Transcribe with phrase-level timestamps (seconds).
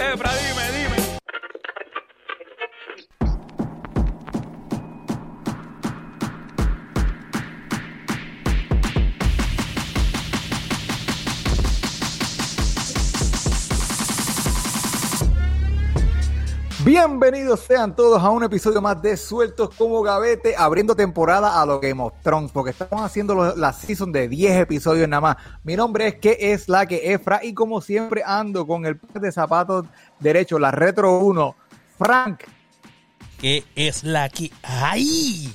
[0.00, 0.67] Efra, dime,
[17.00, 21.76] Bienvenidos sean todos a un episodio más de Sueltos como Gavete, abriendo temporada a lo
[21.76, 25.36] of Thrones, porque estamos haciendo la season de 10 episodios nada más.
[25.62, 29.22] Mi nombre es que es la que Efra y como siempre ando con el par
[29.22, 29.86] de zapatos
[30.18, 31.54] derecho, la Retro 1,
[31.98, 32.40] Frank.
[33.40, 35.54] ¿Qué es la que hay?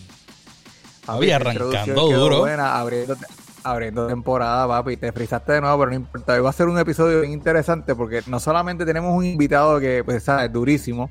[1.06, 2.40] La arrancando duro.
[2.40, 3.18] Buena, abriendo,
[3.64, 4.98] abriendo temporada, papi.
[4.98, 6.34] Te frizaste de nuevo, pero no importa.
[6.34, 10.04] Hoy va a ser un episodio bien interesante porque no solamente tenemos un invitado que,
[10.04, 11.10] pues, sabes, durísimo,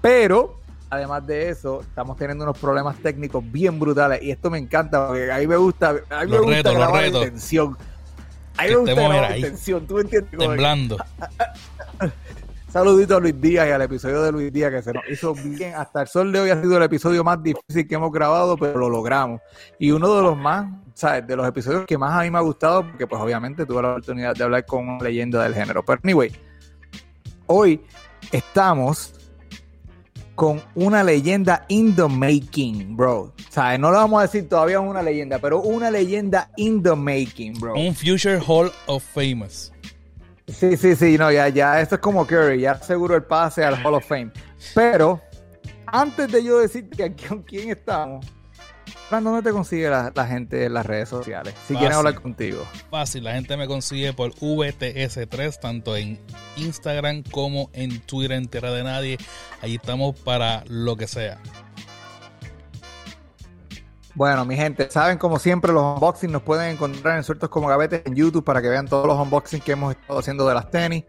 [0.00, 0.58] pero
[0.90, 5.32] además de eso, estamos teniendo unos problemas técnicos bien brutales y esto me encanta porque
[5.32, 7.76] a mí me gusta, a mí me gusta retos, grabar en tensión.
[8.58, 10.30] A mí Que me gusta grabar en tensión, ¿tú entiendes?
[10.30, 10.98] Como que- Temblando.
[12.72, 15.74] Saludito a Luis Díaz y al episodio de Luis Díaz que se nos hizo bien.
[15.74, 18.78] Hasta el sol de hoy ha sido el episodio más difícil que hemos grabado, pero
[18.78, 19.42] lo logramos.
[19.78, 21.26] Y uno de los más, ¿sabes?
[21.26, 23.90] De los episodios que más a mí me ha gustado, porque pues obviamente tuve la
[23.90, 25.84] oportunidad de hablar con una leyenda del género.
[25.84, 26.32] Pero anyway,
[27.44, 27.78] hoy
[28.32, 29.12] estamos
[30.34, 33.34] con una leyenda in the making, bro.
[33.50, 33.78] ¿Sabes?
[33.80, 37.74] No le vamos a decir todavía una leyenda, pero una leyenda in the making, bro.
[37.74, 39.72] Un Future Hall of Famous.
[40.48, 43.74] Sí, sí, sí, no, ya, ya, esto es como Curry, ya seguro el pase al
[43.84, 44.32] Hall of Fame.
[44.74, 45.20] Pero,
[45.86, 48.26] antes de yo decirte aquí con quién estamos,
[49.10, 51.54] ¿dónde te consigue la, la gente en las redes sociales?
[51.66, 52.66] Si quieren hablar contigo.
[52.90, 56.18] Fácil, la gente me consigue por VTS3, tanto en
[56.56, 59.18] Instagram como en Twitter en Tierra de Nadie.
[59.60, 61.40] Ahí estamos para lo que sea.
[64.14, 68.02] Bueno, mi gente, saben como siempre los unboxings nos pueden encontrar en sueltos como gavetes
[68.04, 71.04] en YouTube para que vean todos los unboxings que hemos estado haciendo de las tenis.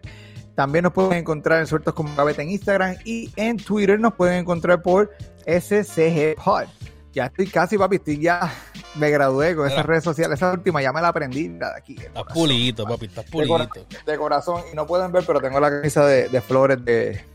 [0.55, 4.35] También nos pueden encontrar en sueltos como gavete en Instagram y en Twitter nos pueden
[4.39, 5.11] encontrar por
[5.45, 6.65] SCG Pod.
[7.11, 8.51] Ya estoy casi, papi, estoy ya
[8.95, 10.37] me gradué con esas redes sociales.
[10.39, 11.95] Esa última ya me la aprendí la de aquí.
[11.95, 13.97] de Estás corazón, pulito, papi, estás De, cora- pulito.
[14.05, 14.61] de corazón.
[14.71, 17.25] Y no pueden ver, pero tengo la camisa de, de flores de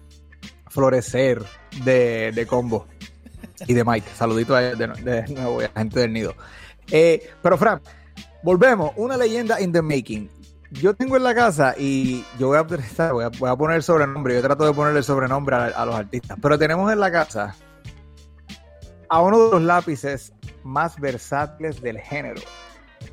[0.68, 1.42] florecer
[1.84, 2.86] de, de combo
[3.66, 4.08] y de Mike.
[4.14, 6.34] Saludito a, de, de nuevo a gente del nido.
[6.90, 7.80] Eh, pero Fran,
[8.42, 8.92] volvemos.
[8.96, 10.30] Una leyenda in the making.
[10.70, 12.60] Yo tengo en la casa y yo voy a,
[13.50, 14.34] a, poner sobrenombre.
[14.34, 16.38] Yo trato de ponerle sobrenombre a, a los artistas.
[16.40, 17.54] Pero tenemos en la casa
[19.08, 20.32] a uno de los lápices
[20.62, 22.40] más versátiles del género.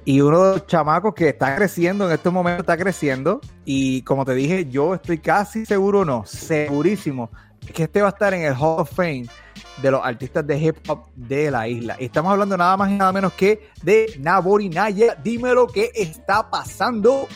[0.03, 3.39] Y uno de los chamacos que está creciendo en estos momentos, está creciendo.
[3.63, 7.31] Y como te dije, yo estoy casi seguro, no, segurísimo,
[7.73, 9.27] que este va a estar en el Hall of Fame
[9.81, 11.95] de los artistas de hip hop de la isla.
[11.99, 15.15] Y estamos hablando nada más y nada menos que de Nabori Naya.
[15.23, 17.27] Dime lo que está pasando.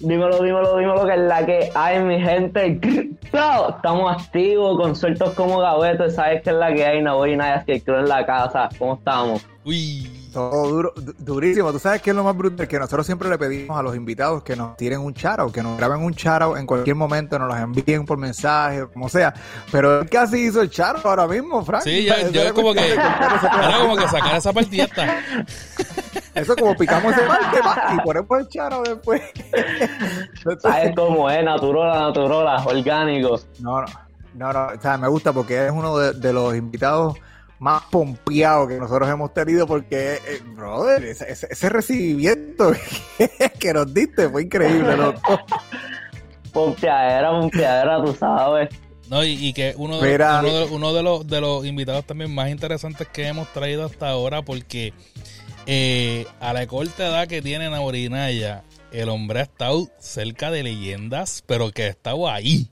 [0.00, 2.78] Dímelo, dímelo, dímelo, que es la que hay, mi gente.
[3.22, 6.14] Estamos activos, con sueltos como gavetes.
[6.14, 8.68] Sabes que es la que hay, no voy nada, que creo en la casa.
[8.78, 9.44] ¿Cómo estamos?
[9.64, 11.72] Uy, Todo duro, du- durísimo.
[11.72, 14.42] Tú sabes que es lo más brutal que nosotros siempre le pedimos a los invitados
[14.44, 17.58] que nos tiren un charo, que nos graben un charo en cualquier momento, nos los
[17.58, 19.34] envíen por mensaje como sea.
[19.72, 21.82] Pero él casi hizo el charo ahora mismo, Frank.
[21.82, 24.86] sí, ya, Eso yo como que, de era como que sacar esa partida.
[26.34, 29.20] Eso como picamos ese parte pa, y ponemos el charo después.
[30.62, 31.44] ¿Sabes cómo es?
[31.44, 33.40] Naturola, naturola, orgánico.
[33.60, 33.86] No, no,
[34.34, 37.16] no, no, o sea, me gusta porque es uno de, de los invitados
[37.58, 42.72] más pompeados que nosotros hemos tenido porque, eh, brother, ese, ese- ese recibimiento
[43.58, 45.40] que nos diste fue increíble, loco.
[46.52, 48.68] Pompeadera, pompeadera, tú sabes.
[49.08, 50.40] No, y, y que uno, de, Mira.
[50.40, 54.08] uno, de, uno de los, de los invitados también más interesantes que hemos traído hasta
[54.10, 54.92] ahora, porque
[55.66, 61.42] eh, a la corta edad que tiene Naurinaya, el hombre ha estado cerca de leyendas,
[61.46, 62.70] pero que ha estado ahí.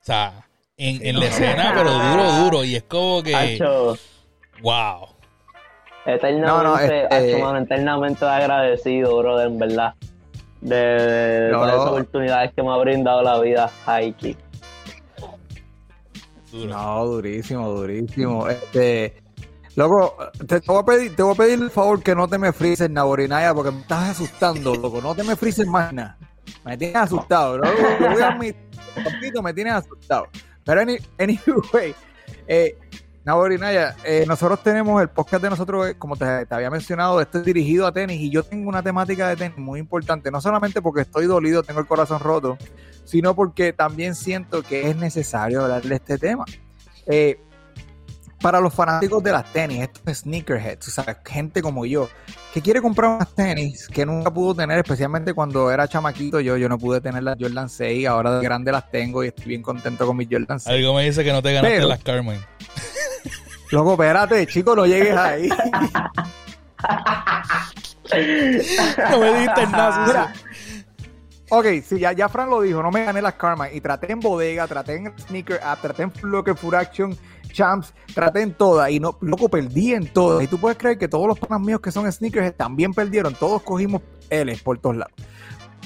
[0.00, 2.64] O sea, en, en la escena, pero duro, duro.
[2.64, 3.58] Y es como que,
[4.62, 5.08] wow.
[6.06, 7.04] eternamente, No, no, este-
[7.64, 9.94] eternamente agradecido, brother, en verdad.
[10.60, 11.58] De, de No.
[11.60, 14.36] todas esas oportunidades que me ha brindado la vida, Haiki.
[16.52, 18.46] No, durísimo, durísimo.
[18.48, 19.22] Este,
[19.74, 20.16] loco,
[20.46, 22.52] te, te voy a pedir, te voy a pedir el favor que no te me
[22.52, 25.00] frises, Naborinaya, porque me estás asustando, loco.
[25.00, 26.18] No te me frises más nada.
[26.64, 27.64] Me tienes asustado, ¿no?
[28.00, 28.60] Lo voy a admitir,
[29.02, 30.26] papito, me tienes asustado.
[30.64, 31.94] Pero any- anyway,
[32.46, 32.76] eh,
[33.24, 37.38] Naborinaya, eh, nosotros tenemos el podcast de nosotros, eh, como te, te había mencionado, este
[37.38, 40.82] es dirigido a tenis y yo tengo una temática de tenis muy importante, no solamente
[40.82, 42.58] porque estoy dolido, tengo el corazón roto,
[43.04, 46.44] sino porque también siento que es necesario hablar de este tema.
[47.06, 47.38] Eh,
[48.40, 52.08] para los fanáticos de las tenis, estos sneakerheads, o sea, gente como yo,
[52.52, 56.68] que quiere comprar unas tenis que nunca pudo tener, especialmente cuando era chamaquito yo, yo
[56.68, 60.06] no pude tener las Jordan 6, ahora de grande las tengo y estoy bien contento
[60.08, 60.76] con mis Jordan 6.
[60.76, 62.40] Algo me dice que no te ganaste las Carmen.
[63.72, 65.48] Loco, espérate, chico, no llegues ahí.
[69.10, 70.32] no me dijiste nada.
[71.48, 74.20] Ok, sí, ya, ya Fran lo dijo, no me gané las Karma y traté en
[74.20, 77.16] bodega, traté en Sneaker App, traté en Locker Food Action,
[77.50, 80.44] Champs, traté en todas y no, loco, perdí en todas.
[80.44, 83.62] Y tú puedes creer que todos los panas míos que son sneakers también perdieron, todos
[83.62, 85.14] cogimos L por todos lados.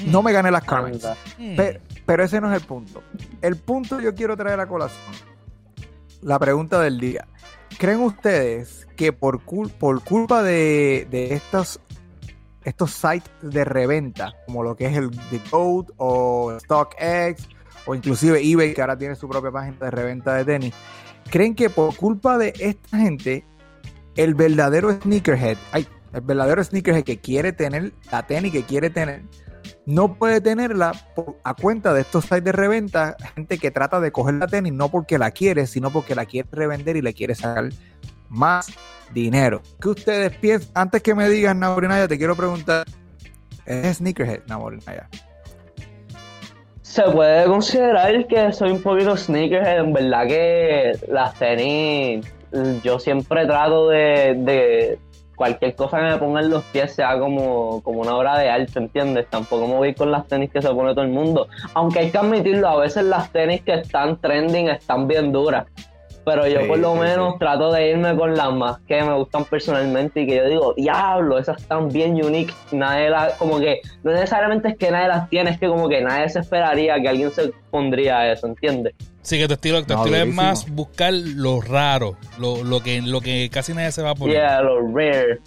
[0.07, 0.91] No me gané las Karma.
[1.39, 3.01] Pero, pero ese no es el punto.
[3.43, 5.15] El punto yo quiero traer a colación.
[6.23, 7.27] La pregunta del día.
[7.79, 11.79] ¿Creen ustedes que por, por culpa de, estos,
[12.65, 17.49] estos sites de reventa, como lo que es el The Code o StockX,
[17.85, 20.75] o inclusive eBay, que ahora tiene su propia página de reventa de tenis,
[21.31, 23.45] creen que por culpa de esta gente,
[24.17, 29.23] el verdadero sneakerhead, ay, el verdadero sneakerhead que quiere tener la tenis que quiere tener,
[29.87, 30.93] no puede tenerla
[31.45, 34.91] a cuenta de estos sites de reventa, gente que trata de coger la tenis no
[34.91, 37.69] porque la quiere, sino porque la quiere revender y le quiere sacar
[38.29, 38.69] más
[39.13, 39.63] dinero.
[39.81, 40.71] ¿Qué ustedes piensan?
[40.75, 42.87] Antes que me digan, Naurinaya, te quiero preguntar,
[43.65, 45.09] ¿es sneakerhead, Naurinaya?
[46.83, 52.27] Se puede considerar que soy un poquito sneakerhead, en verdad que las tenis,
[52.83, 54.99] yo siempre trato de
[55.37, 58.79] cualquier cosa que me ponga en los pies sea como, como una obra de arte,
[58.79, 59.29] ¿entiendes?
[59.31, 61.47] Tampoco me voy con las tenis que se pone todo el mundo.
[61.75, 65.67] Aunque hay que admitirlo, a veces las tenis que están trending están bien duras.
[66.27, 70.23] Pero yo por lo menos trato de irme con las más que me gustan personalmente
[70.23, 72.53] y que yo digo, diablo, esas están bien unique.
[72.73, 76.01] Nadie las, como que, no necesariamente es que nadie las tiene, es que como que
[76.01, 78.95] nadie se esperaría que alguien se pondría eso, ¿entiendes?
[79.23, 83.21] Sí, que tu estilo, tu estilo es más buscar lo raro, lo, lo, que, lo
[83.21, 84.35] que casi nadie se va a poner.
[84.35, 85.39] Yeah, lo rare.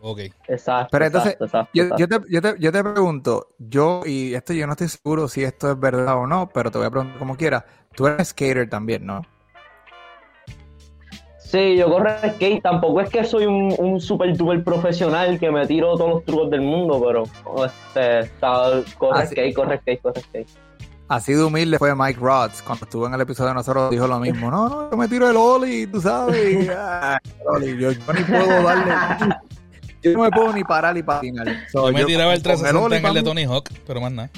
[0.00, 0.22] Ok.
[0.48, 0.88] Exacto.
[0.90, 1.36] Pero entonces,
[1.72, 5.28] yo, yo, te, yo, te, yo te pregunto, yo, y esto yo no estoy seguro
[5.28, 7.62] si esto es verdad o no, pero te voy a preguntar como quieras.
[7.94, 9.22] Tú eres skater también, ¿no?
[11.46, 12.60] Sí, yo corro skate.
[12.60, 16.50] Tampoco es que soy un, un super duper profesional que me tiro todos los trucos
[16.50, 17.22] del mundo, pero
[17.64, 18.30] este,
[18.98, 20.48] corre ah, skate, corre skate, corre skate.
[21.08, 24.18] Así de humilde fue Mike Rods cuando estuvo en el episodio de nosotros dijo lo
[24.18, 24.50] mismo.
[24.50, 26.66] No, no, yo me tiro el Oli, tú sabes.
[27.78, 29.36] yo, ni puedo darle.
[30.02, 31.46] Yo no me puedo ni parar ni patinar.
[31.72, 34.30] yo me tiraba el 360 en el de Tony Hawk, pero más nada.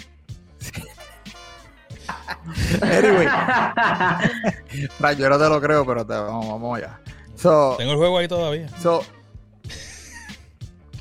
[2.82, 3.28] anyway.
[5.16, 7.00] yo no te lo creo, pero te, vamos, vamos allá.
[7.36, 8.68] Tengo el juego ahí todavía.
[8.80, 9.02] So,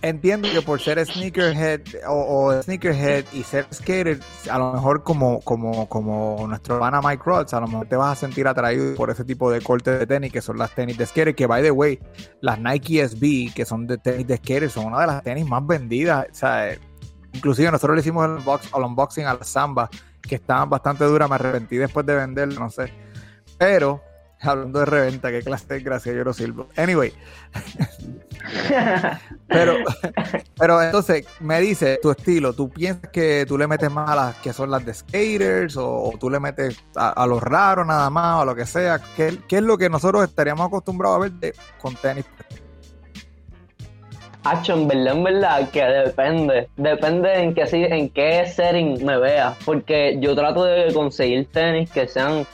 [0.01, 4.19] entiendo que por ser sneakerhead o, sneakerhead y ser skater,
[4.49, 8.17] a lo mejor como, como, como nuestro pana Mike Rods, a lo mejor te vas
[8.17, 11.05] a sentir atraído por ese tipo de cortes de tenis que son las tenis de
[11.05, 11.99] skater, que by the way,
[12.41, 15.65] las Nike SB, que son de tenis de skater, son una de las tenis más
[15.65, 16.27] vendidas.
[16.31, 16.77] O sea,
[17.33, 19.89] inclusive nosotros le hicimos el, el unboxing a la Samba
[20.27, 22.93] que estaban bastante duras, me arrepentí después de venderlo, no sé.
[23.57, 24.03] Pero,
[24.41, 26.69] hablando de reventa, qué clase de gracia yo no sirvo.
[26.75, 27.13] Anyway.
[29.47, 29.77] pero,
[30.57, 34.35] pero entonces, me dice tu estilo, ¿tú piensas que tú le metes más a las
[34.37, 38.37] que son las de skaters o, tú le metes a, a lo raro nada más
[38.37, 38.99] o a lo que sea?
[39.15, 42.25] ¿Qué, ¿Qué, es lo que nosotros estaríamos acostumbrados a ver de, con tenis?
[44.67, 46.67] En verdad, en verdad, que depende.
[46.77, 49.55] Depende en qué, en qué setting me vea.
[49.65, 52.45] Porque yo trato de conseguir tenis que sean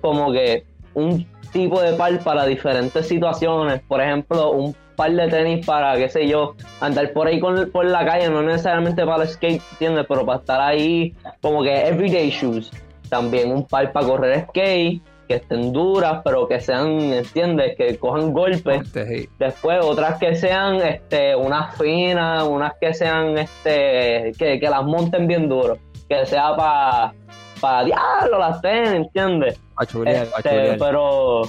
[0.00, 3.80] como que un tipo de par para diferentes situaciones.
[3.88, 8.04] Por ejemplo, un par de tenis para, qué sé yo, andar por ahí por la
[8.04, 10.06] calle, no necesariamente para skate, ¿entiendes?
[10.08, 12.70] Pero para estar ahí como que everyday shoes.
[13.08, 17.76] También un par para correr skate que estén duras, pero que sean, ¿entiendes?
[17.76, 18.92] Que cojan golpes.
[19.38, 25.48] Después otras que sean este, unas finas, unas que sean, este, que, las monten bien
[25.48, 25.78] duro.
[26.08, 27.14] Que sea para
[27.60, 29.60] para diablo las tenis, ¿entiendes?
[30.04, 31.42] Este, pero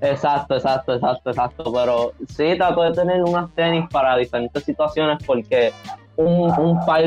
[0.00, 1.72] exacto, exacto, exacto, exacto.
[1.72, 5.72] Pero sí trato de tener unas tenis para diferentes situaciones porque
[6.16, 7.04] un, un par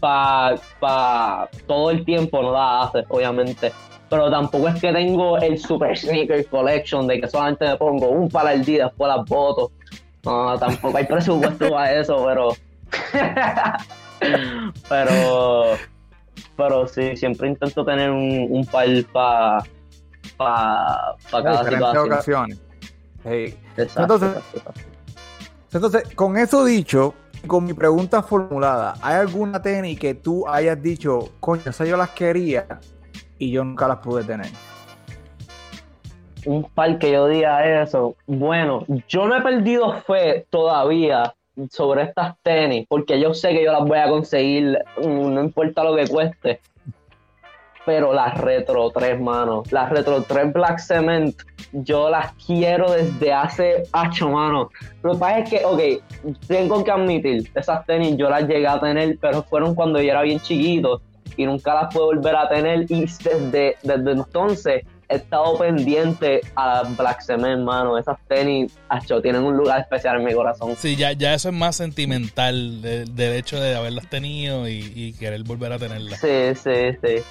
[0.00, 3.72] para pa, todo el tiempo no la hace, obviamente
[4.08, 8.28] pero tampoco es que tengo el Super Sneaker Collection de que solamente me pongo un
[8.28, 9.72] par al día después las boto.
[10.24, 12.52] No, tampoco hay presupuesto para eso, pero.
[14.88, 15.12] pero.
[16.56, 19.58] Pero sí, siempre intento tener un, un par para
[20.36, 22.12] pa, pa cada situación.
[22.12, 22.58] ocasiones.
[23.24, 24.30] entonces,
[25.72, 27.14] entonces, con eso dicho,
[27.46, 32.10] con mi pregunta formulada, ¿hay alguna tenis que tú hayas dicho, coño, esa yo las
[32.10, 32.66] quería,
[33.38, 34.48] y yo nunca las pude tener.
[36.46, 38.16] un par que yo diga eso.
[38.26, 41.34] Bueno, yo no he perdido fe todavía
[41.70, 45.82] sobre estas tenis, porque yo sé que yo las voy a conseguir, mm, no importa
[45.84, 46.60] lo que cueste.
[47.84, 51.34] Pero las Retro 3, mano, las Retro 3 Black Cement,
[51.72, 54.70] yo las quiero desde hace 8, mano.
[55.02, 58.78] Lo que pasa es que, ok, tengo que admitir, esas tenis yo las llegué a
[58.78, 61.00] tener, pero fueron cuando yo era bien chiquito
[61.38, 62.84] y nunca las puedo volver a tener.
[62.90, 67.96] Y desde, desde entonces he estado pendiente a Black Cement, mano.
[67.96, 70.74] Esas tenis, acho, tienen un lugar especial en mi corazón.
[70.76, 75.72] Sí, ya, ya eso es más sentimental del hecho de haberlas tenido y, querer volver
[75.72, 76.20] a tenerlas.
[76.20, 77.22] Sí, sí, sí.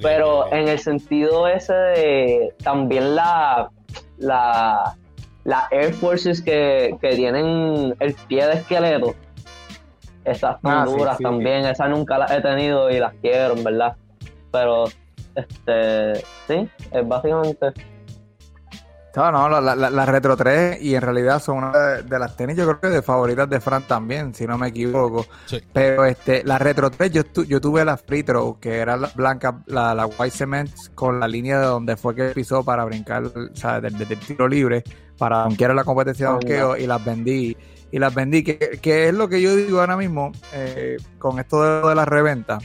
[0.00, 3.68] Pero en el sentido ese de también la,
[4.16, 4.96] la,
[5.44, 9.14] la Air Forces que, que tienen el pie de esqueleto.
[10.26, 13.96] Esas tan ah, duras también, esas nunca las he tenido y las quiero, ¿verdad?
[14.50, 14.84] Pero,
[15.34, 16.16] este,
[16.46, 17.72] sí, es básicamente
[19.16, 22.64] no, no, la, la, Retro 3 y en realidad son una de, las tenis, yo
[22.66, 25.24] creo que de favoritas de Fran también, si no me equivoco.
[25.72, 29.62] Pero este, la Retro 3, yo, yo tuve la Free Throw, que era la blanca,
[29.66, 33.32] la, la White Cement, con la línea de donde fue que pisó para brincar, o
[33.54, 34.84] sea, del, tiro libre,
[35.16, 37.56] para donkear la competencia de donqueo, y las vendí.
[37.90, 41.62] Y las vendí, que, que, es lo que yo digo ahora mismo eh, con esto
[41.62, 42.58] de, de la reventa.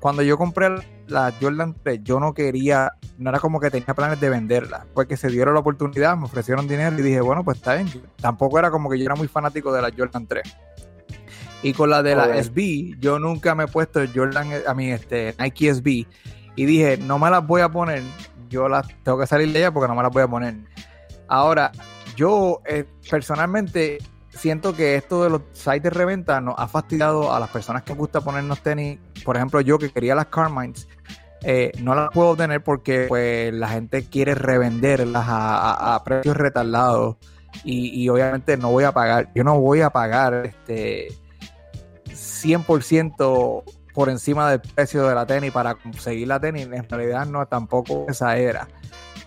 [0.00, 0.68] Cuando yo compré
[1.06, 5.16] la Jordan 3, yo no quería, no era como que tenía planes de venderla, porque
[5.16, 7.88] se dieron la oportunidad, me ofrecieron dinero y dije, bueno, pues está bien.
[8.20, 10.42] Tampoco era como que yo era muy fanático de la Jordan 3.
[11.62, 15.34] Y con la de la SB, yo nunca me he puesto Jordan, a mí, este,
[15.38, 16.06] Nike SB,
[16.56, 18.02] y dije, no me las voy a poner,
[18.50, 20.56] yo las tengo que salir de ella porque no me las voy a poner.
[21.28, 21.72] Ahora,
[22.16, 23.98] yo eh, personalmente
[24.36, 27.94] siento que esto de los sites de reventa nos ha fastidiado a las personas que
[27.94, 28.98] gusta ponernos tenis.
[29.24, 30.88] Por ejemplo, yo que quería las Carmines,
[31.42, 37.16] eh, no las puedo tener porque pues la gente quiere revenderlas a, precios retardados
[37.64, 41.08] y, obviamente no voy a pagar, yo no voy a pagar este
[42.06, 43.62] 100%
[43.92, 48.06] por encima del precio de la tenis para conseguir la tenis, en realidad no tampoco
[48.08, 48.66] esa era.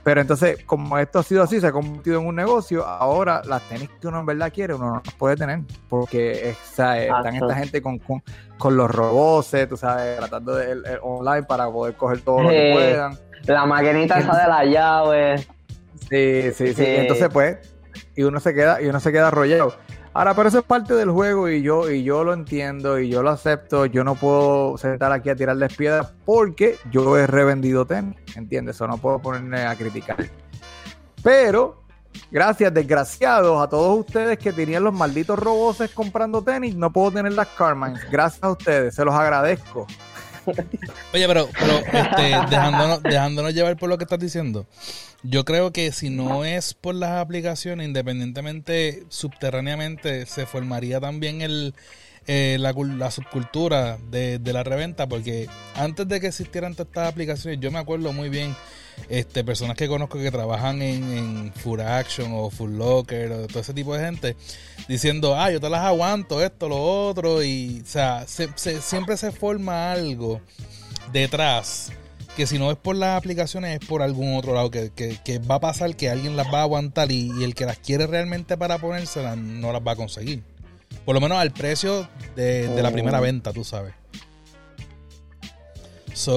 [0.07, 3.61] Pero entonces, como esto ha sido así, se ha convertido en un negocio, ahora las
[3.63, 5.59] tenis que uno en verdad quiere, uno no las puede tener.
[5.89, 7.99] Porque están esta gente con,
[8.57, 13.19] con, los robots, tú sabes, tratando de online para poder coger todo lo que puedan.
[13.47, 15.39] La maquinita esa de la llave.
[16.09, 17.57] Sí, sí, sí, Entonces, pues,
[18.15, 19.75] y uno se queda, y uno se queda arrollado.
[20.17, 23.21] Ahora, pero eso es parte del juego y yo, y yo lo entiendo y yo
[23.21, 23.85] lo acepto.
[23.85, 28.77] Yo no puedo sentar aquí a tirarles piedras porque yo he revendido tenis, ¿entiendes?
[28.77, 30.17] Eso no puedo ponerme a criticar.
[31.21, 31.83] Pero,
[32.31, 37.33] gracias, desgraciados, a todos ustedes que tenían los malditos roboses comprando tenis, no puedo tener
[37.33, 37.93] las Carmen.
[38.09, 39.85] Gracias a ustedes, se los agradezco.
[41.13, 44.65] Oye, pero, pero este, dejándonos, dejándonos llevar por lo que estás diciendo,
[45.23, 51.73] yo creo que si no es por las aplicaciones, independientemente, subterráneamente, se formaría también el,
[52.29, 52.73] eh, la,
[53.09, 58.11] subcultura de, la reventa, porque antes de que existieran todas estas aplicaciones, yo me acuerdo
[58.11, 58.53] muy bien,
[59.09, 63.59] este, personas que conozco que trabajan en, en Full Action o Full Locker o todo
[63.59, 64.35] ese tipo de gente,
[64.87, 69.91] diciendo, ah, yo te las aguanto, esto, lo otro, y, o sea, siempre se forma
[69.91, 70.41] algo
[71.11, 71.91] detrás
[72.37, 75.59] que si no es por las aplicaciones es por algún otro lado que, va a
[75.59, 79.35] pasar que alguien las va a aguantar y, el que las quiere realmente para ponérselas
[79.35, 80.43] no las va a conseguir.
[81.03, 83.23] Por lo menos al precio de, la primera oh.
[83.23, 83.95] venta, tú sabes.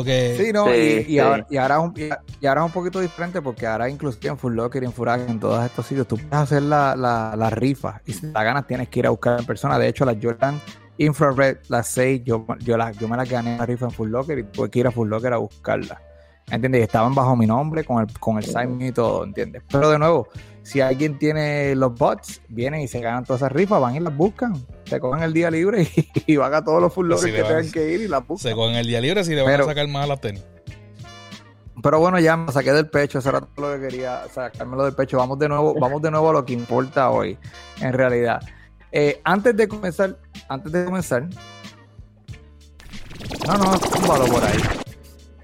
[0.04, 4.38] Que, sí, no, y, Ahora, y, ahora, es un poquito diferente porque ahora inclusive en
[4.38, 8.00] Full Locker y en Furac, en todos estos sitios, tú puedes hacer la, la, rifa
[8.06, 9.78] y si la ganas tienes que ir a buscar en persona.
[9.78, 10.60] De hecho, las Jordan
[10.99, 14.38] Infrared, las 6, yo, yo, yo me las gané en la rifa en Full Locker
[14.38, 16.00] y tuve que ir a Full Locker a buscarla.
[16.50, 16.80] ¿Entiendes?
[16.80, 19.62] Y estaban bajo mi nombre, con el, con el sign y todo, ¿entiendes?
[19.70, 20.28] Pero de nuevo,
[20.62, 24.17] si alguien tiene los bots, vienen y se ganan todas esas rifas, van y las
[24.17, 24.55] buscan.
[24.85, 25.88] Se cogen el día libre
[26.26, 28.50] y, van a todos los full lockers que tengan que ir y las buscan.
[28.50, 30.45] Se cogen el día libre si le van a sacar más a la tenis.
[31.83, 34.95] Pero bueno, ya me saqué del pecho, eso era todo lo que quería, sacármelo del
[34.95, 35.17] pecho.
[35.17, 37.38] Vamos de nuevo, vamos de nuevo a lo que importa hoy,
[37.81, 38.43] en realidad.
[38.93, 41.26] Eh, antes de comenzar, antes de comenzar.
[43.47, 44.59] No, no, túmbalo por ahí.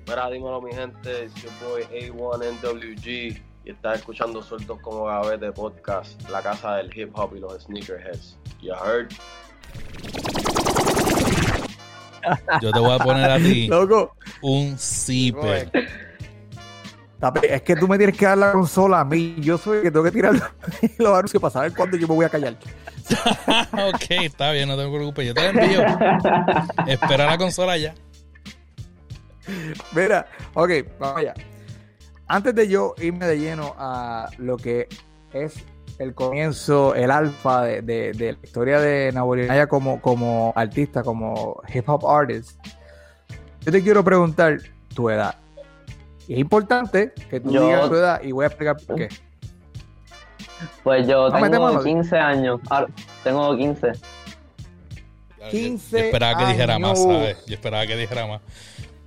[0.06, 6.40] Mira, dímelo mi gente, yo voy A1NWG y estás escuchando Sueltos como Gavete Podcast, la
[6.40, 8.38] casa del hip hop y los sneakerheads.
[8.62, 9.08] You heard?
[12.62, 14.14] Yo te voy a poner a ti Loco.
[14.42, 15.68] un zipper.
[17.42, 19.34] Es que tú me tienes que dar la consola a mí.
[19.40, 20.32] Yo soy el que tengo que tirar
[20.98, 22.54] los anuncios para saber cuándo yo me voy a callar.
[23.72, 25.26] ok, está bien, no te preocupes.
[25.26, 25.84] Yo te envío.
[26.86, 27.94] Espera la consola ya.
[29.92, 30.70] Mira, ok,
[31.00, 31.34] vamos allá.
[32.28, 34.88] Antes de yo irme de lleno a lo que
[35.32, 35.54] es
[35.98, 41.62] el comienzo, el alfa de, de- de la historia de Naborinaya como, como artista, como
[41.72, 42.58] hip hop artist,
[43.62, 44.58] yo te quiero preguntar
[44.94, 45.36] tu edad.
[46.28, 49.08] Y es importante que tú Yo- digas tu edad y voy a explicar por qué.
[50.82, 51.82] Pues yo Ah, tengo mano.
[51.82, 52.60] 15 años.
[52.70, 52.88] Ahora,
[53.22, 53.92] tengo 15.
[55.38, 57.02] Yo- 15 Yo esperaba que dijera más.
[57.02, 57.44] ¿sabes?
[57.46, 58.40] Yo esperaba que dijera más.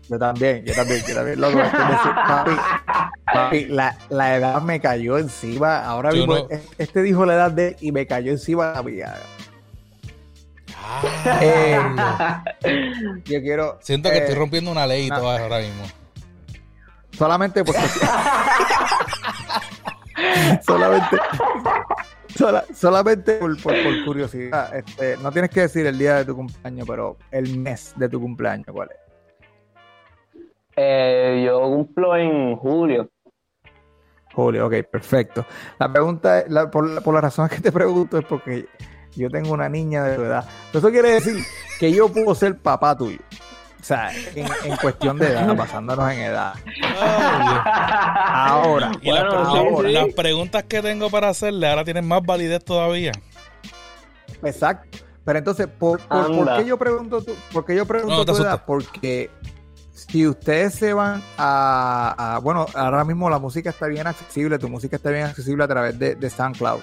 [0.10, 1.40] Yo también, yo también, yo también.
[1.40, 2.52] Loco, papi,
[3.32, 5.86] papi, la, la edad me cayó encima.
[5.86, 6.48] Ahora Yo mismo, no-
[6.80, 9.16] este dijo la edad de y me cayó encima la mía.
[10.82, 12.44] Ah,
[13.26, 13.78] Yo quiero.
[13.82, 15.18] Siento que eh, estoy rompiendo una ley y no.
[15.20, 15.84] todo ahora mismo.
[17.18, 17.82] Solamente porque.
[20.66, 21.18] solamente.
[22.36, 24.76] sola- solamente por, por- por curiosidad.
[24.76, 28.20] Este, no tienes que decir el día de tu cumpleaños, pero el mes de tu
[28.20, 28.98] cumpleaños, ¿cuál es?
[30.82, 33.10] Eh, yo cumplo en julio.
[34.34, 35.46] Julio, ok, perfecto.
[35.78, 38.68] La pregunta, es- la- por, la- por la razón que te pregunto es porque
[39.16, 40.46] yo tengo una niña de tu edad.
[40.74, 41.44] Eso quiere decir
[41.80, 43.20] que yo puedo ser papá tuyo.
[43.82, 46.54] O sea, en, en cuestión de edad, basándonos en edad.
[47.66, 49.92] Ahora, Y Bueno, sí, sí.
[49.94, 53.12] las preguntas que tengo para hacerle ahora tienen más validez todavía.
[54.44, 54.98] exacto.
[55.26, 56.58] Pero entonces, ¿por, por, por Anda.
[56.58, 58.64] qué yo pregunto, tu, por qué yo pregunto No, tu edad?
[58.66, 59.30] Porque
[60.08, 64.96] si ustedes se van a, Bueno, ahora mismo la música está bien accesible, tu música
[64.96, 66.80] está bien accesible a través de, SoundCloud.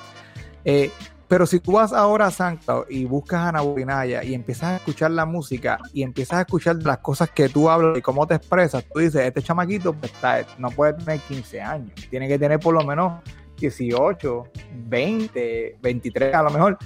[0.64, 0.90] Eh,
[1.28, 4.76] pero si tú vas ahora a SoundCloud y buscas a Ana Borinaya y empiezas a
[4.76, 8.35] escuchar la música y empiezas a escuchar las cosas que tú hablas y cómo te
[8.35, 12.61] expresas, tú dices, este chamaquito pues, está- no puede tener 15 años, tiene que tener
[12.61, 13.23] por lo menos
[13.58, 14.44] 18,
[14.87, 16.78] 20, 23 a lo mejor.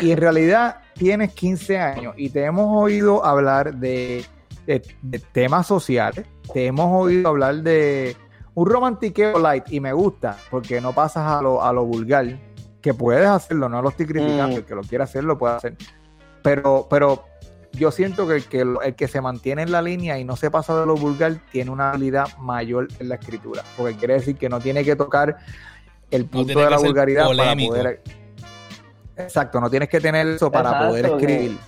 [0.00, 4.24] Y en realidad tienes 15 años y te hemos oído hablar de,
[4.66, 8.16] de- de temas sociales, te hemos oído hablar de
[8.54, 12.26] un romantiqueo light y me gusta porque no pasas a lo, a lo vulgar,
[12.80, 14.58] que puedes hacerlo, no lo estoy criticando, Mm.
[14.60, 15.76] el que lo quiera hacer lo puede hacer.
[16.42, 17.24] Pero, pero
[17.72, 20.50] yo siento que el que, el que se mantiene en la línea y no se
[20.50, 24.48] pasa de lo vulgar tiene una habilidad mayor en la escritura, porque quiere decir que
[24.48, 25.36] no tiene que tocar
[26.10, 27.74] el punto de la vulgaridad polémico.
[27.74, 28.02] para poder...
[29.16, 31.58] Exacto, no tienes que tener eso para Exacto, poder escribir.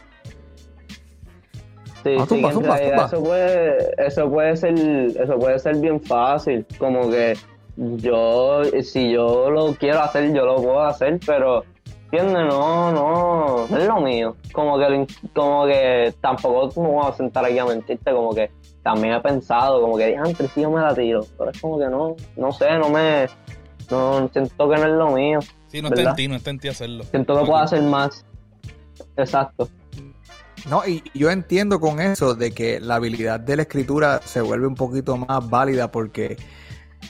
[2.05, 3.05] Sí, Ah, sí, zumba, realidad zumba.
[3.07, 7.35] Eso puede, eso puede ser, eso puede ser bien fácil, como que
[7.77, 11.65] yo, si yo lo quiero hacer, yo lo puedo hacer, pero
[12.11, 12.45] ¿entiendes?
[12.49, 14.37] No, no, no es lo mío.
[14.53, 18.51] Como que, lo- como que tampoco me voy a sentar aquí a mentirte, como que
[18.83, 21.87] también he pensado, como que antes sí yo me la tiro, pero es como que
[21.87, 23.27] no, no sé, no me,
[23.91, 25.39] no siento que no es lo mío,
[25.69, 26.17] Sí, no está en ¿Verdad?
[26.17, 27.05] ti, no está en ti hacerlo.
[27.05, 28.27] siento que puedo hacer más.
[29.17, 29.69] Exacto.
[30.69, 34.67] No, y yo entiendo con eso de que la habilidad de la escritura se vuelve
[34.67, 36.37] un poquito más válida porque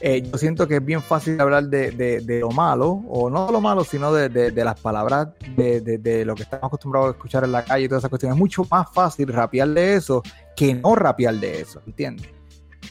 [0.01, 3.47] eh, yo siento que es bien fácil hablar de, de- de lo malo, o no
[3.47, 7.45] de lo malo, sino de, de- las palabras de, lo que estamos acostumbrados a escuchar
[7.45, 8.37] en la calle y todas esas cuestiones.
[8.37, 10.23] Es mucho más fácil rapear de eso
[10.57, 12.29] que no rapear de eso, ¿entiendes?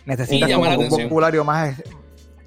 [0.05, 1.81] Necesitas como un vocabulario más...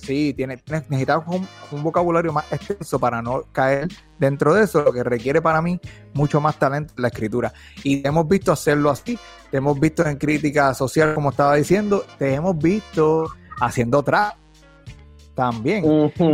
[0.04, 3.88] Sí, tiene, tienes- necesitas un, un vocabulario más extenso para no caer
[4.18, 5.80] dentro de eso, lo que requiere para mí
[6.12, 7.52] mucho más talento en la escritura.
[7.82, 9.18] Y te hemos visto hacerlo así,
[9.50, 13.28] te hemos visto en crítica social, como estaba diciendo, te hemos visto
[13.60, 14.34] haciendo trap
[15.34, 15.84] también.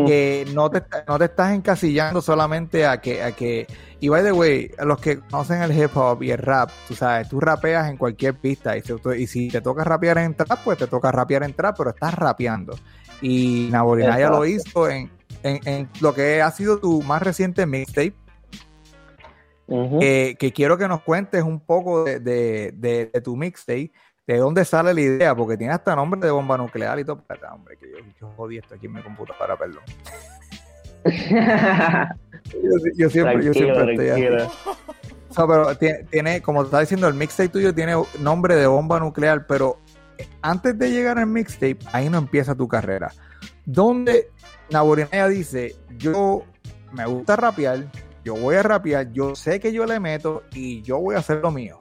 [0.06, 3.66] Que no te, no te estás encasillando solamente a que, a que.
[3.98, 6.94] Y by the way, a los que conocen el hip hop y el rap, tú
[6.94, 8.76] sabes, tú rapeas en cualquier pista.
[8.76, 11.76] Y si, y si te toca rapear en trap, pues te toca rapear en trap,
[11.78, 12.76] pero estás rapeando.
[13.20, 15.10] Y Naborinaya lo hizo en,
[15.42, 18.14] en, en lo que ha sido tu más reciente mixtape,
[20.00, 23.92] eh, que quiero que nos cuentes un poco de, de- de- de tu mixtape,
[24.26, 27.18] de dónde sale la idea, porque tiene hasta nombre de bomba nuclear y todo.
[27.18, 29.82] Espérate, hombre, que yo, yo jodí esto aquí en mi computadora, perdón.
[31.04, 34.50] Yo, yo siempre, yo siempre estoy así.
[35.38, 38.98] No, pero tiene, tiene, como te estaba diciendo, el mixtape tuyo tiene nombre de bomba
[38.98, 39.78] nuclear, pero
[40.42, 43.12] antes de llegar al mixtape, ahí no empieza tu carrera.
[43.64, 44.30] Donde
[44.70, 46.44] Naborinaya dice, yo
[46.92, 47.86] me gusta rapear,
[48.24, 51.38] yo voy a rapear, yo sé que yo le meto y yo voy a hacer
[51.38, 51.78] lo mío.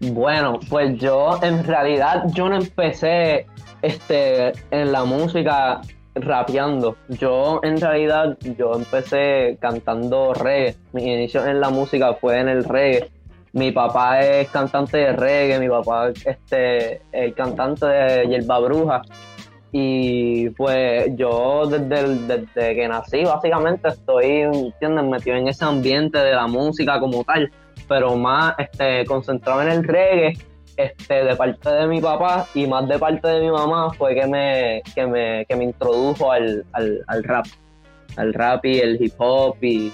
[0.00, 3.46] Bueno, pues yo en realidad yo no empecé
[3.82, 5.80] este en la música
[6.14, 6.96] rapeando.
[7.08, 10.76] Yo en realidad yo empecé cantando reggae.
[10.92, 13.10] Mi inicio en la música fue en el reggae.
[13.52, 19.02] Mi papá es cantante de reggae, mi papá este el cantante de Yerba Bruja.
[19.70, 25.04] Y pues yo desde, desde que nací básicamente estoy ¿entiendes?
[25.04, 27.50] metido en ese ambiente de la música como tal
[27.88, 30.38] pero más este, concentrado en el reggae
[30.76, 34.26] este, de parte de mi papá y más de parte de mi mamá fue que
[34.26, 37.46] me, que me, que me introdujo al, al, al rap,
[38.16, 39.92] al rap y el hip hop y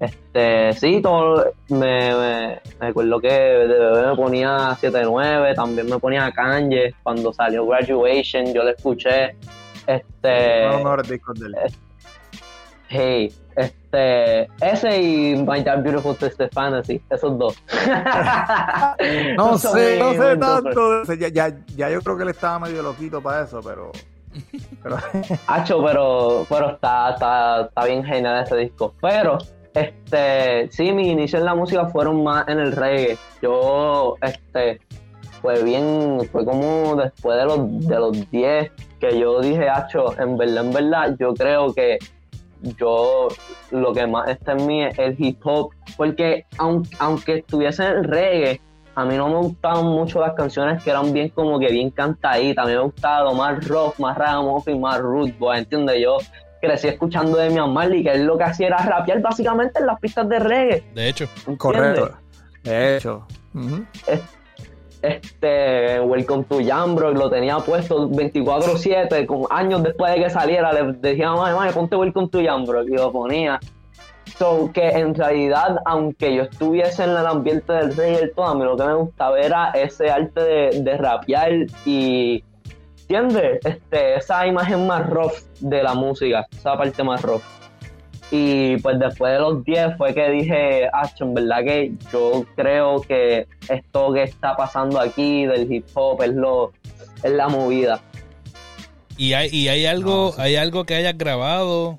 [0.00, 5.98] este, sí, todo, me, me, me acuerdo que de bebé me ponía 7-9, también me
[5.98, 9.36] ponía Kanye, cuando salió Graduation, yo lo escuché,
[9.86, 10.66] este...
[10.66, 11.54] Uno de los mejores discos de él.
[12.90, 17.56] Hey, este, ese y My Dark Beautiful Twisted Fantasy, esos dos.
[19.36, 21.04] No sé, no sé tanto.
[21.14, 23.92] ya, ya yo creo que él estaba medio loquito para eso, pero.
[24.82, 24.96] pero
[25.46, 28.94] Hacho, pero, pero está, está, está bien genial ese disco.
[29.00, 29.38] Pero,
[29.74, 33.16] este, sí, mis inicios en la música fueron más en el reggae.
[33.42, 34.80] Yo, este,
[35.40, 40.36] fue bien, fue como después de los, de los 10 que yo dije, Hacho, en
[40.36, 41.98] verdad, en verdad, yo creo que
[42.62, 43.28] yo
[43.70, 47.92] lo que más está en mí es el hip hop, porque aunque, aunque estuviese en
[47.92, 48.60] el reggae,
[48.96, 52.64] a mí no me gustaban mucho las canciones que eran bien como que bien cantaditas,
[52.64, 56.02] a mí me gustaba más rock, más ragamuffin, más root ¿entiendes?
[56.02, 56.18] Yo
[56.60, 59.98] crecí escuchando de mi Marley, que él lo que hacía era rapear básicamente en las
[60.00, 61.58] pistas de reggae, De hecho, ¿entiendes?
[61.58, 62.10] correcto.
[62.64, 63.26] De hecho.
[63.54, 63.84] Ujú.
[65.00, 70.92] este Welcome to Jambro lo tenía puesto 24-7 con años después de que saliera le
[70.94, 73.60] decía mamá, mamá, ponte Welcome to Jambro y lo ponía
[74.36, 78.46] so que en realidad aunque yo estuviese en el ambiente del rey y el todo
[78.46, 81.52] a mí lo que me gustaba era ese arte de, de rapear
[81.86, 82.44] y
[83.08, 83.60] ¿entiendes?
[83.64, 87.42] Este, esa imagen más rough de la música esa parte más rough
[88.30, 90.84] y pues después de los 10 fue que dije,
[91.20, 96.34] en verdad que yo creo que esto que está pasando aquí del hip hop es
[96.34, 96.72] lo
[97.22, 98.00] es la movida.
[99.16, 101.98] y hay, y hay algo, hay algo que hayas grabado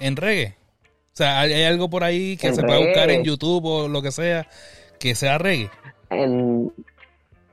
[0.00, 0.56] en reggae.
[0.84, 3.24] O sea, hay, hay algo por ahí que En se puede buscar en reggae.
[3.24, 4.48] YouTube o lo que sea,
[4.98, 5.70] que sea reggae.
[6.10, 6.72] En,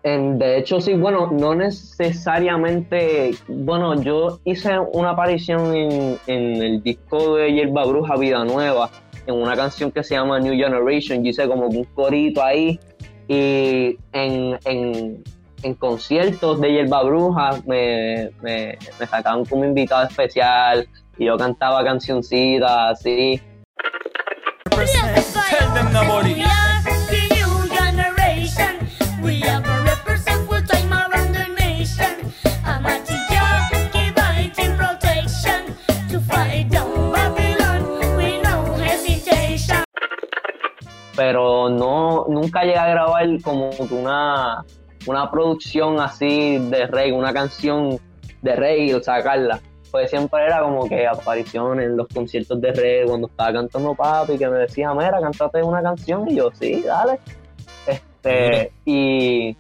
[0.06, 6.84] en- de hecho, sí, bueno, no necesariamente, bueno, yo hice una aparición en, en el
[6.84, 8.90] disco de Yerba Bruja Vida Nueva,
[9.26, 12.80] en una canción que se llama New Generation, yo hice como un corito ahí,
[13.28, 15.24] y en, en,
[15.64, 20.88] en conciertos de Yerba Bruja me, me, me sacaban como invitado especial,
[21.18, 23.42] y yo cantaba cancioncitas así,
[25.74, 26.65] Tell
[42.46, 44.64] nunca llegué a grabar como que una,
[45.08, 48.00] una producción así de reggae, una canción
[48.42, 49.60] de reggae, o sacarla.
[49.92, 54.38] Pues siempre era como que apariciones en los conciertos de reggae cuando estaba cantando papi
[54.38, 57.20] que me decía, mira, cántate una canción y yo, sí, dale.
[57.88, 59.56] Este, y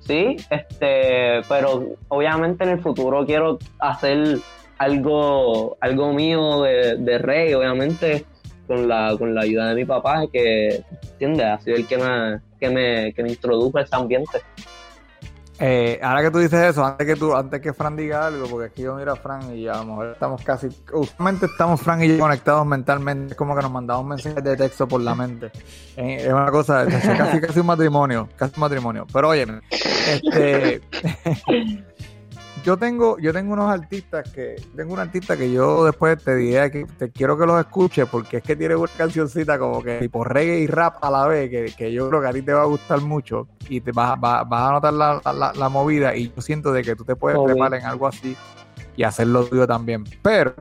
[0.00, 4.38] sí, este, pero obviamente en el futuro quiero hacer
[4.78, 8.24] algo, algo mío de, de reggae, obviamente
[8.66, 11.46] con la, con la ayuda de mi papá, que ¿entiendes?
[11.46, 14.40] ha sido el que me, que me, que me introdujo a ese ambiente.
[15.60, 18.66] Eh, ahora que tú dices eso, antes que tú, antes que Fran diga algo, porque
[18.66, 22.08] aquí yo miro a Fran y a lo mejor estamos casi, usualmente estamos Fran y
[22.08, 25.52] yo conectados mentalmente, es como que nos mandamos mensajes de texto por la mente.
[25.96, 29.06] Eh, es una cosa, casi casi un matrimonio, casi un matrimonio.
[29.12, 30.80] Pero oye, este,
[32.64, 36.70] yo tengo, yo tengo unos artistas que, tengo un artista que yo después te diré
[36.70, 40.24] que te quiero que los escuches porque es que tiene una cancioncita como que tipo
[40.24, 42.62] reggae y rap a la vez que, que yo creo que a ti te va
[42.62, 46.32] a gustar mucho y te vas, vas, vas a notar la, la, la movida y
[46.34, 48.34] yo siento de que tú te puedes preparar en algo así
[48.96, 50.04] y hacerlo tuyo también.
[50.22, 50.54] Pero,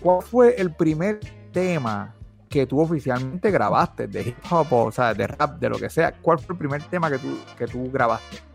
[0.00, 1.20] ¿cuál fue el primer
[1.52, 2.14] tema
[2.48, 5.88] que tú oficialmente grabaste de hip hop o, o sea, de rap, de lo que
[5.88, 6.12] sea?
[6.20, 8.51] ¿Cuál fue el primer tema que tú, que tú grabaste?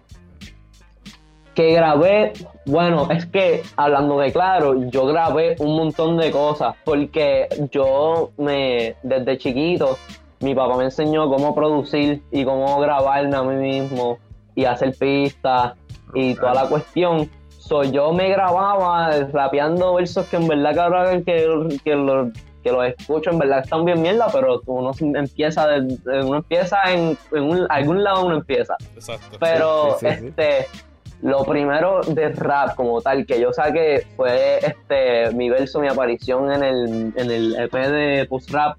[1.57, 2.33] Que grabé,
[2.67, 8.93] bueno, es que hablando de claro, yo grabé un montón de cosas porque yo me,
[9.01, 9.97] desde chiquito,
[10.41, 14.19] mi papá me enseñó cómo producir y cómo grabarme a mí mismo
[14.53, 15.73] y hacer pistas
[16.13, 17.27] y toda la cuestión.
[17.57, 22.29] So, yo me grababa rapeando versos que en verdad que ahora que, que, lo-
[22.63, 27.17] que los escucho en verdad están bien mierda, pero uno empieza, de- uno empieza en,
[27.33, 28.75] en un- algún lado uno empieza.
[28.93, 29.37] Exacto.
[29.39, 30.83] Pero Sí, sí, sí.
[31.21, 36.51] Lo primero de rap como tal que yo saqué fue este mi verso, mi aparición
[36.51, 38.77] en el, en el EP de Post Rap.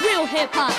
[0.00, 0.72] Real hip hop.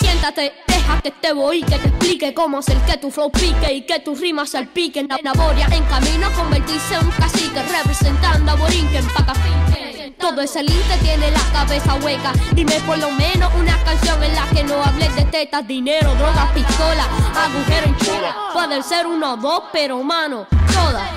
[0.00, 3.82] Siéntate, deja que te voy, que te explique cómo hacer que tu flow pique y
[3.82, 5.08] que tus rimas salpiquen.
[5.08, 9.87] La en camino a convertirse en un cacique, representando a Borinquen, Pacafinquen.
[10.18, 12.32] Todo ese linte tiene la cabeza hueca.
[12.52, 16.50] Dime por lo menos una canción en la que no hables de tetas, dinero, drogas,
[16.52, 17.04] pistola,
[17.36, 18.34] agujero en chola.
[18.52, 21.08] Puede ser uno o dos, pero mano, todas.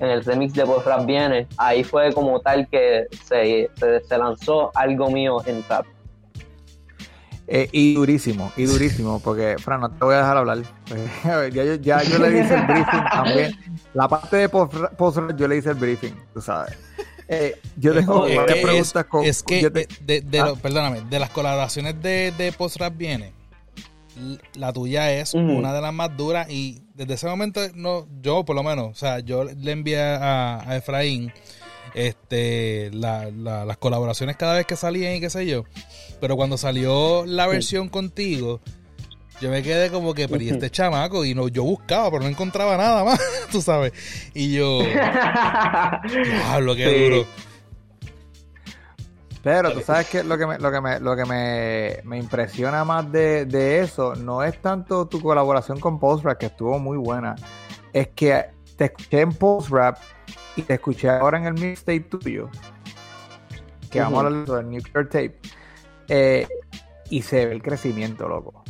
[0.00, 4.18] En el remix de Post Rap Viene, ahí fue como tal que se, se, se
[4.18, 5.86] lanzó algo mío en rap.
[7.46, 10.58] Eh, y durísimo, y durísimo, porque, Fran, no te voy a dejar hablar.
[11.24, 13.80] ya, yo- ya yo le hice el briefing también.
[13.92, 16.76] La parte de post, post yo le hice el briefing, tú sabes.
[17.28, 19.24] Eh, yo tengo Es varias que, es, preguntas con.
[19.24, 20.46] es que te- de, de Ah.
[20.46, 23.32] lo- perdóname, de las colaboraciones de, de Post Rap viene,
[24.56, 28.54] la tuya es una de las más duras y desde ese momento no, yo por
[28.54, 31.32] lo menos, o sea, yo le envié a, a Efraín
[31.94, 35.64] este la- la- las colaboraciones cada vez que salían y qué sé yo,
[36.20, 38.60] pero cuando salió la versión contigo,
[39.44, 41.22] yo me quedé como que, pero ¿y este chamaco?
[41.24, 43.20] Y no, yo buscaba, pero no encontraba nada más,
[43.52, 43.92] tú sabes.
[44.32, 47.04] Y yo, diablo, qué Sí.
[47.10, 47.26] duro.
[49.42, 52.82] Pero tú sabes que lo que me, lo que me, lo que me, me impresiona
[52.86, 57.34] más de, de eso no es tanto tu colaboración con Post-Rap, que estuvo muy buena.
[57.92, 59.98] Es que te escuché en Post-Rap
[60.56, 62.48] y te escuché ahora en el mixtape tuyo.
[63.90, 65.38] Que vamos a hablar del Nuclear Tape.
[66.08, 66.48] eh,
[67.10, 68.64] y se ve el crecimiento, loco.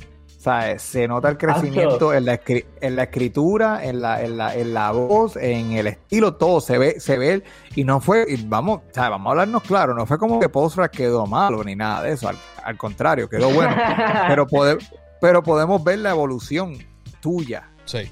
[0.44, 4.36] O sea, se nota el crecimiento en la, escri- en la escritura, en la, en,
[4.36, 7.42] la, en la voz, en el estilo, todo se ve, se ve,
[7.74, 11.26] y no fue, y vamos, vamos a hablarnos claro, no fue como que Post-Rap quedó
[11.26, 13.74] malo ni nada de eso, al, al contrario, quedó bueno,
[14.28, 14.76] pero, pode-
[15.18, 16.76] pero podemos ver la evolución
[17.22, 17.70] tuya.
[17.86, 18.10] Sí.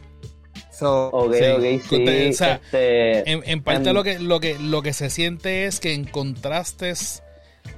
[0.70, 1.96] So, ok, Sí, ok, sí.
[1.98, 5.10] usted, o sea, este, En, en parte Em, lo que, lo que lo que se
[5.10, 6.94] siente es que encontraste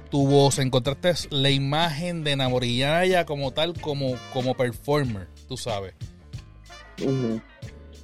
[0.09, 5.93] tu voz, encontraste la imagen de Namorillaya como tal, como, como performer, tú sabes.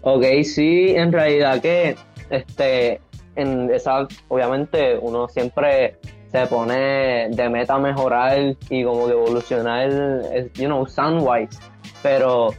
[0.01, 1.95] Ok, sí, en realidad que
[2.29, 2.99] este
[3.35, 5.97] en esa obviamente uno siempre
[6.31, 9.89] se pone de meta mejorar y como que evolucionar,
[10.55, 11.59] you know, soundwise,
[12.01, 12.53] pero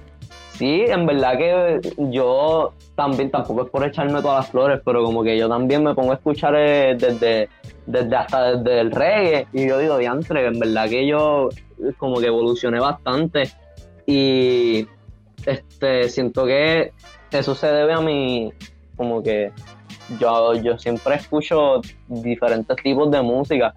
[0.62, 1.81] sí, en verdad que
[2.12, 5.92] yo también tampoco es por echarme todas las flores, pero como que yo también me
[5.92, 7.48] pongo a escuchar eh, desde
[7.85, 11.48] desde hasta desde el reggae y yo digo, diantre, en verdad que yo
[11.98, 13.51] como que evolucioné bastante
[14.07, 14.87] y
[15.44, 16.92] este siento que
[17.33, 18.53] eso se debe a mi
[18.96, 19.51] como que
[20.20, 23.75] yo, yo siempre escucho diferentes tipos de música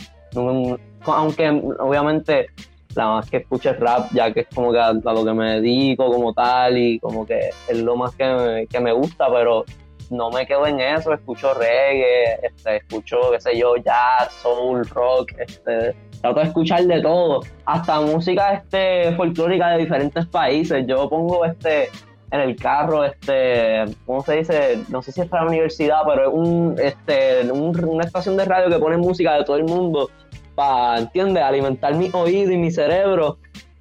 [1.08, 2.48] aunque obviamente
[2.96, 5.54] la más que escucho es rap ya que es como que a, lo que me
[5.62, 9.66] dedico como tal y como que es lo más que me, que me gusta pero
[10.12, 15.32] no me quedo en eso escucho reggae este escucho qué sé yo jazz soul rock
[15.40, 20.84] este trato de escuchar de todo, hasta música este folclórica de diferentes países.
[20.88, 21.90] Yo pongo este
[22.32, 24.80] en el carro, este, ¿cómo se dice?
[24.90, 28.46] No sé si es para la universidad, pero es un, este, un- una estación de
[28.46, 30.10] radio que pone música de todo el mundo
[30.56, 31.44] para, ¿entiendes?
[31.44, 33.38] Alimentar mi oído y mi cerebro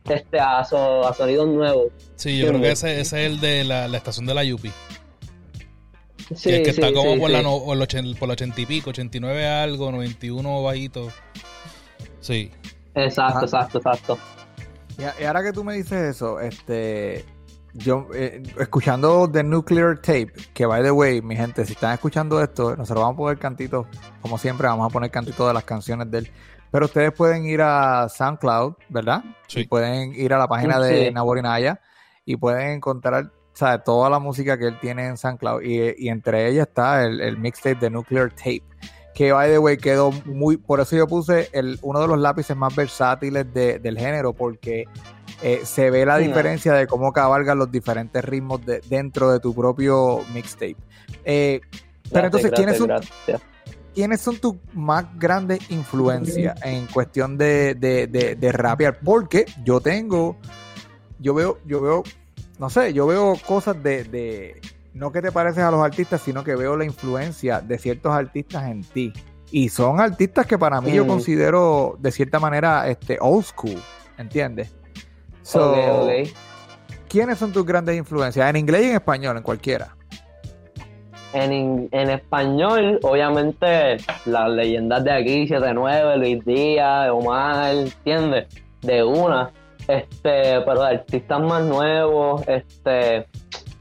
[0.08, 1.86] este, a, so- a sonidos nuevos.
[2.16, 4.70] Sí, yo creo que ese, ese es el de la, la estación de la Yupi.
[6.34, 7.30] Sí, que es que sí, está como sí, por.
[7.30, 11.08] La, por, el ochen- por el 80 y pico, 89 algo, 91 bajito.
[12.20, 12.50] Sí.
[12.94, 13.44] Exacto, Ajá.
[13.44, 14.18] exacto, exacto.
[14.98, 17.24] Y, y ahora que tú me dices eso, este,
[17.74, 22.42] yo eh, escuchando The Nuclear Tape, que by the way, mi gente, si están escuchando
[22.42, 23.86] esto, nosotros vamos a poner cantitos,
[24.22, 26.30] como siempre, vamos a poner cantitos de las canciones de él.
[26.74, 29.22] Pero ustedes pueden ir a SoundCloud, ¿verdad?
[29.46, 29.60] Sí.
[29.60, 31.12] Y pueden ir a la página de.
[31.12, 31.80] Naborinaya
[32.24, 33.84] y pueden encontrar ¿sabes?
[33.84, 35.62] toda la música que él tiene en SoundCloud.
[35.62, 38.64] Y, y entre ellas está el, el mixtape de Nuclear Tape.
[39.14, 40.56] Que by the way quedó muy.
[40.56, 44.86] Por eso yo puse el, uno de los lápices más versátiles de- del género, porque
[45.42, 49.38] eh, se ve la Sí, diferencia de cómo cabalgan los diferentes ritmos de- dentro de
[49.38, 50.76] tu propio mixtape.
[51.24, 51.60] Eh,
[52.10, 53.40] pero entonces, ¿quiénes son, gracias.
[53.94, 58.98] ¿Quiénes son tus más grandes influencias en cuestión de, de, de, de rapear?
[59.04, 60.36] Porque yo tengo,
[61.18, 62.02] yo veo, yo veo,
[62.58, 64.60] no sé, yo veo cosas de, de
[64.92, 68.64] no que te pareces a los artistas, sino que veo la influencia de ciertos artistas
[68.70, 69.12] en ti.
[69.50, 71.08] Y son artistas que para mí yo Mm.
[71.08, 73.80] considero de cierta manera este old school,
[74.18, 74.72] ¿entiendes?
[75.42, 76.34] So, Ok, ok.
[77.08, 78.48] ¿Quiénes son tus grandes influencias?
[78.50, 79.94] En inglés y en español, en cualquiera.
[81.34, 88.46] En, en español, obviamente, las leyendas de aquí, 79, Luis Díaz, Omar, ¿entiendes?
[88.80, 89.50] De una.
[89.88, 93.26] Este, pero de artistas más nuevos, este,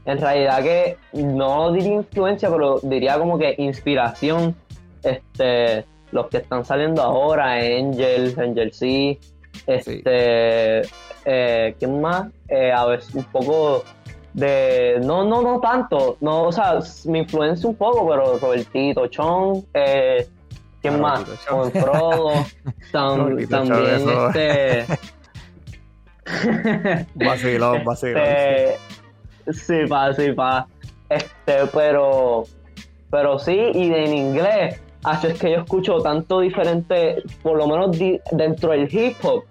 [0.04, 4.54] en realidad que no diría influencia, pero diría como que inspiración.
[5.02, 9.18] Este, los que están saliendo ahora, Angel, Angel C,
[9.66, 10.82] este,
[11.24, 12.28] eh, ¿quién más?
[12.48, 13.84] Eh, a veces un poco
[14.34, 19.64] de no no no tanto no o sea me influencia un poco pero Robertito Chon
[19.72, 20.26] eh,
[20.82, 21.44] ¿Quién Claro, más?
[21.46, 21.70] Chon.
[21.70, 22.30] Con Frodo.
[22.92, 24.84] tam- Chon, también eso- este.
[27.14, 28.22] Vacilón, vacilón.
[28.22, 28.76] Este,
[29.52, 30.66] sí, pa, sí, pa.
[31.08, 32.44] Este, pero,
[33.10, 37.98] pero sí, y en inglés, así es que yo escucho tanto diferente, por lo menos
[37.98, 39.44] di- dentro del hip hop,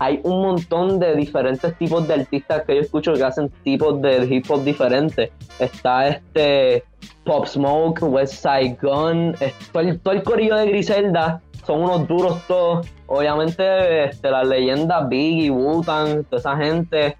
[0.00, 4.24] hay un montón de diferentes tipos de artistas que yo escucho que hacen tipos de
[4.24, 5.30] hip hop diferentes.
[5.58, 6.82] Está este
[7.26, 9.34] Pop Smoke, West Side Gun,
[9.72, 12.86] todo el, todo el corillo de Griselda, son unos duros todos.
[13.08, 17.18] Obviamente, este, las leyendas Biggie, Wu-Tang, toda esa gente.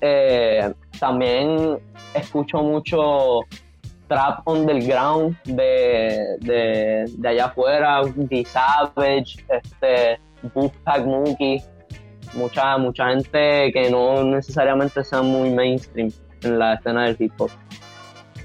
[0.00, 1.80] Eh, también
[2.14, 3.40] escucho mucho
[4.06, 10.20] trap underground de, de, de allá afuera, The Savage, este,
[10.54, 11.60] Wolfpack Mookie,
[12.34, 16.10] mucha, mucha gente que no necesariamente sea muy mainstream
[16.42, 17.50] en la escena del hip hop.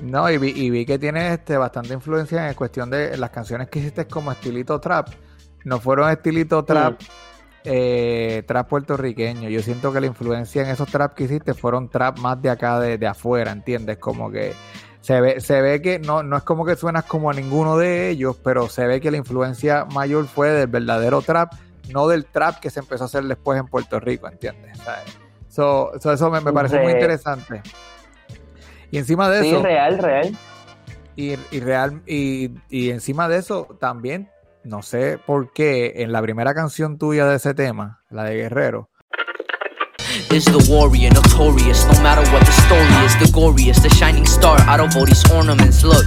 [0.01, 3.69] No, y vi, y vi que tienes este, bastante influencia en cuestión de las canciones
[3.69, 5.09] que hiciste como estilito trap.
[5.63, 6.99] No fueron estilito trap,
[7.63, 9.49] eh, trap puertorriqueño.
[9.49, 12.79] Yo siento que la influencia en esos trap que hiciste fueron trap más de acá,
[12.79, 13.97] de, de afuera, ¿entiendes?
[13.97, 14.53] Como que
[15.05, 18.09] se ve, se ve que no, no es como que suenas como a ninguno de
[18.09, 21.53] ellos, pero se ve que la influencia mayor fue del verdadero trap,
[21.91, 24.77] no del trap que se empezó a hacer después en Puerto Rico, ¿entiendes?
[25.49, 27.61] So- so eso me, me parece muy Re- interesante.
[28.91, 30.37] Y encima de Sí, eso, real, real.
[31.15, 34.29] y, y real y, y encima de eso también
[34.63, 38.89] no sé por qué en la primera canción tuya de ese tema, la de Guerrero,
[40.31, 41.85] is the warrior, notorious.
[41.91, 45.23] No matter what the story is, the goriest, the shining star out of all these
[45.31, 45.83] ornaments.
[45.83, 46.05] Look,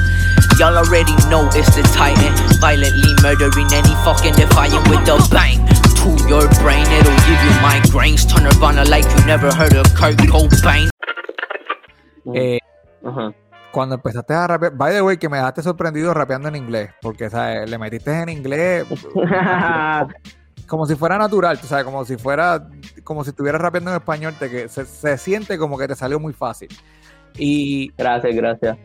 [0.58, 5.60] y'all already know it's the titan, violently murdering any fucking defiant with the bang.
[6.04, 8.22] To your brain, it'll give you migraines.
[8.28, 10.88] Turn Nirvana like you never heard of Kurt Cobain.
[12.34, 12.58] eh,
[13.04, 13.32] Ajá.
[13.72, 17.28] cuando empezaste a rapear, by the way, que me dejaste sorprendido rapeando en inglés, porque
[17.30, 17.68] ¿sabes?
[17.68, 18.84] le metiste en inglés
[20.68, 22.68] como si fuera natural, sabes, como si fuera,
[23.02, 26.20] como si estuvieras rapeando en español, te, que se, se siente como que te salió
[26.20, 26.68] muy fácil.
[27.36, 28.76] Y gracias, gracias.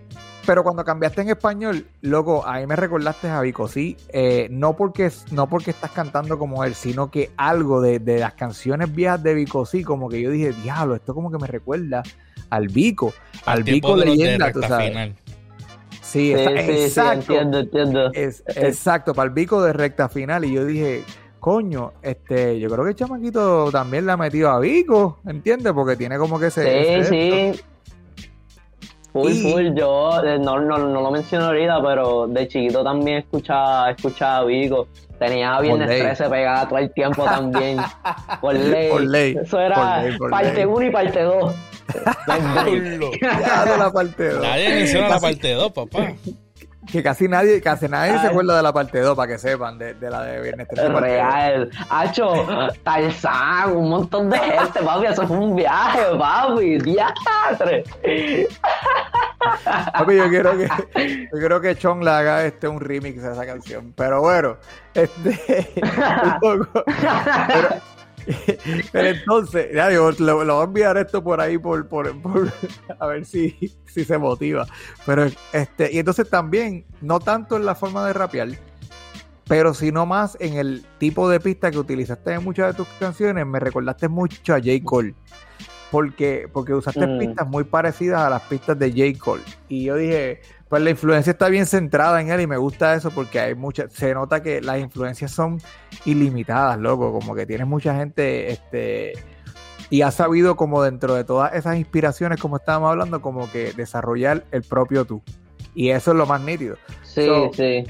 [0.46, 5.10] Pero cuando cambiaste en español, loco, ahí me recordaste a Vico, sí, eh, no, porque,
[5.32, 9.34] no porque estás cantando como él, sino que algo de, de las canciones viejas de
[9.36, 12.04] Vico, sí, como que yo dije, diablo, esto como que me recuerda
[12.50, 13.14] al Vico,
[13.46, 14.90] al, tiempo Vico leyenda, tú sabes.
[14.90, 15.16] final.
[16.02, 18.12] Sí, Sí, esa- sí, sí, exacto, entiendo, entiendo.
[18.14, 21.04] es, exacto, para el Vico de recta final, y yo dije,
[21.44, 25.74] coño, este, yo creo que el chamaquito también le ha metido a Vico, ¿entiendes?
[25.74, 26.64] Porque tiene como que ese...
[26.64, 27.62] Sí, ese- sí.
[29.12, 29.66] Full, Y- full.
[29.76, 34.44] Yo eh, no, no, no lo menciono ahorita, pero de chiquito también escuchaba, escuchaba a
[34.46, 34.88] Vico.
[35.20, 36.02] Tenía Viernes ley.
[36.02, 37.78] 13 pegada todo el tiempo también.
[38.40, 38.90] Por ley.
[38.90, 40.66] Por ley, Eso era por ley, por parte ley.
[40.66, 41.56] 1 y parte 2.
[42.26, 43.12] Diablo.
[43.22, 44.42] Ya de la parte dos.
[44.42, 46.14] Nadie menciona la parte 2, papá.
[46.94, 49.96] Que casi nadie, casi nadie se acuerda de la parte 2, para que sepan, de,
[49.96, 51.02] de la de Viernes 13 parte dos.
[51.02, 51.70] Real.
[51.90, 55.08] Hacho, Tarzán, un montón de gente, papi.
[55.08, 56.78] Eso fue un viaje, papi.
[56.78, 57.84] Diatre.
[59.92, 60.68] Papi, yo quiero que,
[61.34, 63.92] yo quiero que Chong le haga este un remix de esa canción.
[63.98, 64.58] Pero bueno,
[64.94, 66.84] este un poco-
[67.48, 67.70] pero,
[68.92, 72.52] pero entonces, ya digo, lo, lo voy a enviar esto por ahí por, por, por-
[73.00, 74.66] a ver si, si se motiva.
[75.06, 78.50] Pero este, y entonces también, no tanto en la forma de rapear,
[79.48, 83.46] pero sino más en el tipo de pista que utilizaste en muchas de tus canciones,
[83.46, 84.70] me recordaste mucho a J.
[84.84, 85.14] Cole.
[85.92, 87.20] Porque, porque usaste Mm.
[87.20, 89.20] pistas muy parecidas a las pistas de J.
[89.24, 89.44] Cole.
[89.68, 90.42] Y yo dije,
[90.74, 93.88] pues la influencia está bien centrada en él y me gusta eso porque hay mucha,
[93.92, 95.62] se nota que las influencias son
[96.04, 99.14] ilimitadas, loco, como que tienes mucha gente, este,
[99.92, 104.46] y has sabido como dentro de todas esas inspiraciones, como estábamos hablando, como que desarrollar
[104.50, 105.22] el propio tú.
[105.76, 106.76] Y eso es lo más nítido.
[107.04, 107.84] Sí, So- sí.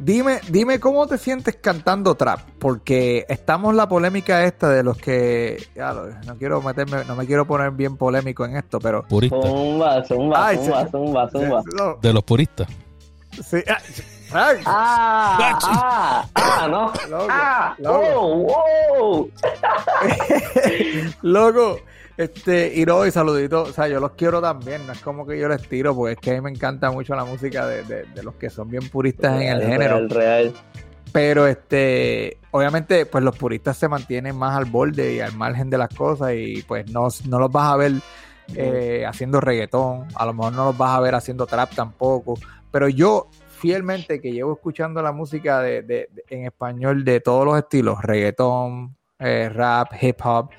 [0.00, 4.98] Dime, dime cómo te sientes cantando trap, porque estamos en la polémica esta de los
[4.98, 9.02] que, ya lo- no quiero meterme, no me quiero poner bien polémico en esto, pero
[9.04, 9.36] Purista.
[9.40, 11.62] Zumba, zumba, Ay, zumba, zumba, zumba.
[11.76, 12.66] No, De los puristas.
[13.30, 13.78] sí, ah,
[14.32, 16.92] ay, Ah, ah, ah, no.
[17.08, 18.00] Loco, Ah, loco.
[18.14, 18.36] oh,
[18.98, 19.30] wow.
[21.22, 21.78] Loco,
[22.16, 25.38] este, y no, y saludito, o sea, yo los quiero también, no es como que
[25.38, 28.04] yo les tiro, porque es que a mí me encanta mucho la música de, de-
[28.04, 30.52] de los que son bien puristas en el género, Real, real.
[31.12, 35.78] pero este, obviamente, pues los puristas se mantienen más al borde y al margen de
[35.78, 37.92] las cosas, y pues no, no los vas a ver
[38.54, 42.34] eh, haciendo reggaetón, a lo mejor no los vas a ver haciendo trap tampoco,
[42.70, 47.44] pero yo fielmente que llevo escuchando la música de, de- de- en español de todos
[47.46, 50.50] los estilos, reggaetón, eh, rap, hip hop,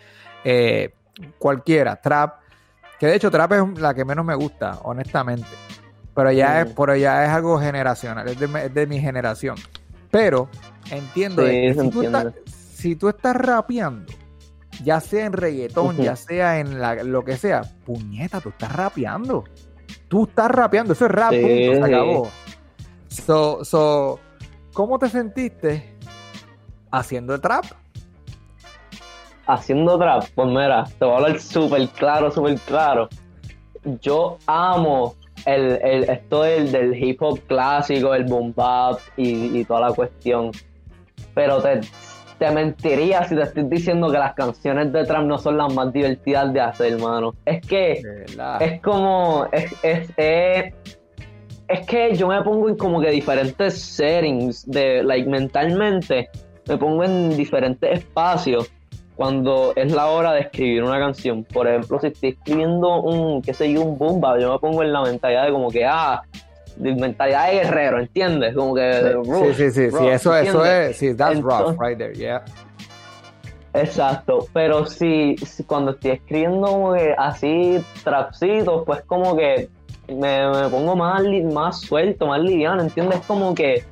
[0.43, 0.93] eh,
[1.38, 2.39] cualquiera, trap,
[2.99, 5.47] que de hecho trap es la que menos me gusta, honestamente.
[6.13, 6.74] Pero ya, es, Mm.
[6.78, 9.55] pero ya es algo generacional, es de, es de mi generación.
[10.11, 10.49] Pero
[10.89, 12.51] entiendo Sí, que si, tú estás, entiende.
[12.74, 14.13] si tú estás rapeando,
[14.84, 19.43] ya sea en reggaetón, ya sea en la- lo que sea, puñeta, tú estás rapeando.
[20.07, 22.30] Tú estás rapeando, eso es rap, Sí, punto, se acabó.
[23.09, 24.20] So, so,
[24.74, 25.95] ¿cómo te sentiste
[26.91, 27.66] haciendo el trap?
[29.48, 33.10] Haciendo trap, pues mira, te voy a hablar súper claro, súper claro.
[34.02, 35.16] Yo amo
[35.46, 39.93] el, el, esto del, del hip hop clásico, el boom bap y, y toda la
[39.93, 40.52] cuestión.
[41.34, 41.82] Pero te,
[42.39, 45.93] te mentiría si te estoy diciendo que las canciones de trap no son las más
[45.93, 47.34] divertidas de hacer, hermano.
[47.46, 48.62] Es que verdad.
[48.62, 50.74] es como es, es, es,
[51.68, 56.30] es que yo me pongo en como que diferentes settings de like mentalmente
[56.68, 58.72] me pongo en diferentes espacios
[59.16, 63.53] cuando es la hora de escribir una canción por ejemplo si estoy escribiendo un qué
[63.53, 66.22] sé yo un boom bap, yo me pongo en la mentalidad de como que ah
[66.76, 68.53] de mentalidad de guerrero ¿entiendes?
[68.53, 70.89] como que Sí, rough, sí, sí, sí, rough, eso, eso ¿entiendes?
[70.89, 72.43] es, sí, that's rough right there, yeah.
[73.74, 79.68] Exacto, pero si, si cuando estoy escribiendo como que así trapcitos, pues como que
[80.07, 83.20] me, me pongo más, más suelto, más liviano, ¿entiendes?
[83.28, 83.84] Como que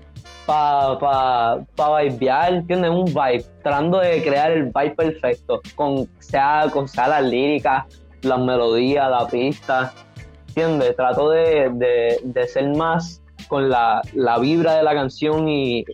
[0.46, 2.92] para pa, pa vibear, ¿entiendes?
[2.92, 7.86] Un vibe, tratando de crear el vibe perfecto, con sea, con sea las líricas,
[8.22, 9.94] las melodías, la pista,
[10.50, 10.96] ¿entiendes?
[10.96, 15.86] Trato de, de, de ser más con la, la vibra de la canción y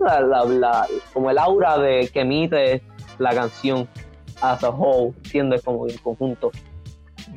[0.00, 2.82] la, la- la- como el aura de que emite
[3.18, 3.88] la canción
[4.40, 5.62] as a whole, ¿entiendes?
[5.62, 6.50] Como en conjunto.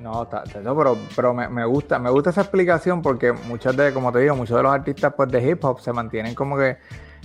[0.04, 4.20] No, pero, pero me, me gusta, me gusta esa explicación porque muchas de, como te
[4.20, 6.78] digo, muchos de los artistas pues de hip hop se mantienen como que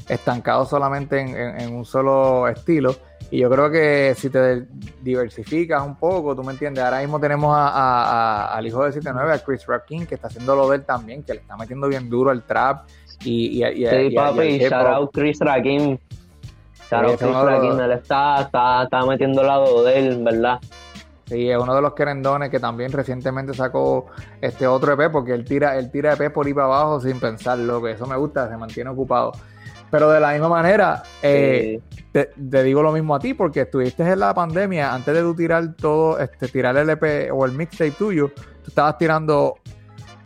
[0.09, 2.95] estancados solamente en, en- en un solo estilo.
[3.31, 4.65] Y yo creo que si te
[5.03, 8.05] diversificas un poco, tú me entiendes, ahora mismo tenemos a- a-
[8.47, 11.23] a- al hijo de 79, a Chris Rakin, que está haciendo lo de él también,
[11.23, 12.87] que le está metiendo bien duro al trap
[13.25, 14.39] y, y, y- Sí, y papi,
[14.71, 15.99] shout out Chris Rakim.
[16.91, 20.59] Shout out Chris Rakim, él está, está, está metiendo el lado de él, ¿verdad?
[21.29, 24.07] Sí, es uno de los querendones que también recientemente sacó
[24.41, 27.83] este otro EP, porque él tira, él tira EP por ir para abajo sin pensarlo,
[27.83, 29.33] que eso me gusta, se mantiene ocupado.
[29.91, 32.05] Pero de la misma manera, eh, Sí.
[32.13, 35.35] te, te digo lo mismo a ti, porque estuviste en la pandemia, antes de tú
[35.35, 39.57] tirar todo, este, tirar el EP o el mixtape tuyo, tú estabas tirando,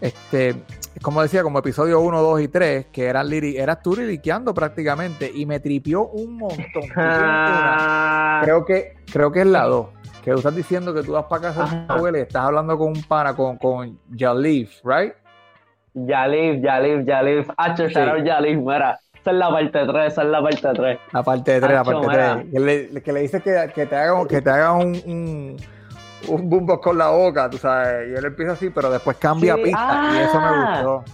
[0.00, 0.54] este,
[1.00, 5.30] como decía, como episodio 1, 2 y 3, que eran liri- eras tú liriqueando prácticamente,
[5.32, 6.82] y me tripió un montón.
[6.96, 9.86] Ah, creo que creo que es la 2.
[10.22, 12.78] Que tú estás diciendo que tú vas para casa de tu abuela y estás hablando
[12.78, 15.14] con un pana, con, con Jalif, ¿right?
[15.94, 17.50] Yalif, Yalif, Yalif.
[17.56, 17.94] Hacho, Sí.
[17.94, 18.98] Yalif, mira.
[19.14, 20.98] Esa es la parte 3, esa es la parte 3.
[21.12, 22.34] La parte de 3, la parte mira.
[22.34, 22.52] 3.
[22.52, 25.56] Que le, que le dice que, que te haga, que te haga un, un,
[26.28, 28.10] un boombox con la boca, tú sabes.
[28.10, 30.10] Y él empieza así, pero después cambia Sí, pista.
[30.12, 30.82] Y eso me ah.
[30.82, 31.04] gustó.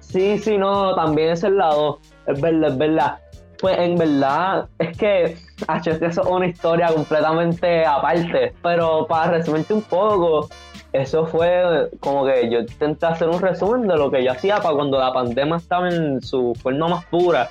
[0.00, 1.98] Sí, sí, no, también es el lado.
[2.26, 3.18] Es verdad, es verdad.
[3.60, 5.36] Pues en verdad, es que,
[5.82, 8.54] que eso es una historia completamente aparte.
[8.62, 10.48] Pero para resumirte un poco,
[10.92, 14.74] eso fue como que yo intenté hacer un resumen de lo que yo hacía para
[14.74, 17.48] cuando la pandemia estaba en su forma más pura.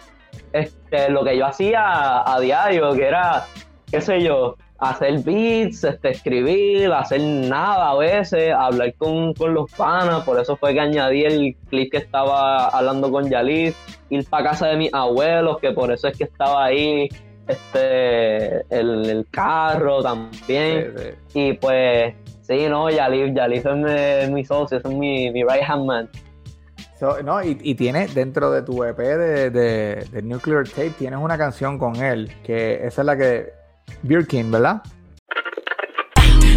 [0.52, 3.46] Este, lo que yo hacía a diario, que era,
[3.92, 9.72] qué sé yo, hacer beats, este, escribir, hacer nada a veces, hablar con, con los
[9.72, 13.76] panas, por eso fue que añadí el clip que estaba hablando con Yalif,
[14.10, 17.10] ir para casa de mis abuelos, que por eso es que estaba ahí,
[17.48, 21.40] este, el, el carro también, Sí, sí.
[21.40, 25.86] y pues, sí, no, Yalif, Yalif es mi, mi socio, es mi, mi right hand
[25.86, 26.10] man.
[27.00, 31.20] So, no, y, y tiene dentro de tu EP de, de, de Nuclear Tape, tienes
[31.20, 33.50] una canción con él, que esa es la que.
[34.02, 34.82] Birkin, ¿verdad?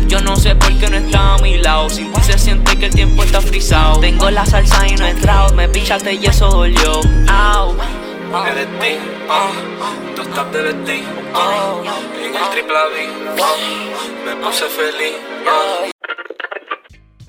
[0.06, 1.90] Yo no sé por qué no está a mi lado.
[1.90, 4.00] Sin ti se siente que el tiempo está frisado.
[4.00, 5.54] Tengo la salsa y no he entrado.
[5.54, 6.92] Me pichaste y eso dolió.
[7.28, 7.74] Au.
[7.74, 9.50] LSD, ah,
[10.18, 10.90] tú estás de LSD,
[11.34, 11.80] ah,
[12.18, 13.54] en el triple B, ah,
[14.26, 15.16] me puse feliz,
[15.46, 15.84] ah.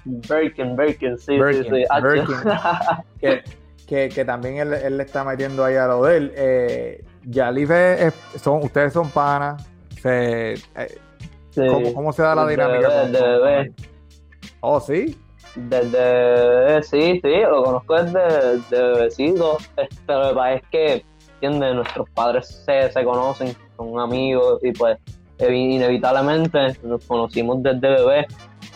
[0.06, 2.02] Birkin, Birkin, sí, Birkin, sí, sí.
[2.02, 2.36] Birkin.
[3.22, 3.44] que,
[3.88, 6.34] que, que también él, él le está metiendo ahí a lo de él.
[6.36, 9.64] Eh, Yalif es- son, ustedes son panas.
[10.02, 11.00] Se, eh,
[11.52, 11.62] Sí.
[11.68, 12.88] ¿cómo, cómo se da la dinámica?
[12.88, 13.72] bebé, con- de con- bebé.
[14.62, 15.20] Oh, sí.
[15.56, 19.58] Desde, sí, sí, lo conozco desde, desde bebecito,
[20.08, 21.06] pero pasa es que,
[21.42, 21.76] ¿entiendes?
[21.76, 24.98] Nuestros padres se, se conocen, son amigos y pues
[25.38, 28.28] evi- inevitablemente nos conocimos desde bebé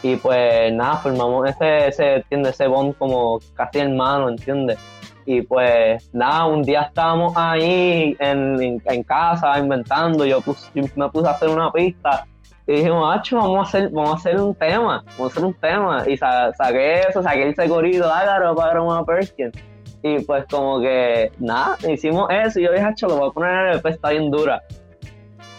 [0.02, 2.54] y pues nada, formamos ese, ese, ¿entiendes?
[2.54, 4.78] Ese bond como casi hermano, ¿entiendes?
[5.26, 11.10] Y pues nada, un día estábamos ahí en, en, casa inventando, yo, pus- yo me
[11.10, 12.26] puse a hacer una pista
[12.68, 15.54] Y dijimos, Acho, vamos a hacer, vamos a hacer un tema, vamos a hacer un
[15.54, 16.04] tema.
[16.10, 19.54] Y sa- saqué eso, saqué el segurito, ágaro para una Perkins.
[20.04, 22.60] Y pues como que, nada, hicimos eso.
[22.60, 24.62] Y yo dije, Acho, lo voy a poner en el EP, está bien dura.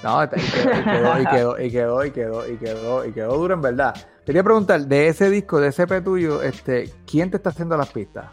[0.02, 3.62] No, y quedó, y quedó, y quedó, y quedó, y quedó, y quedó duro en
[3.62, 3.94] verdad.
[4.26, 7.90] Quería preguntar, de ese disco, de ese EP tuyo, este, ¿quién te está haciendo las
[7.90, 8.26] pistas?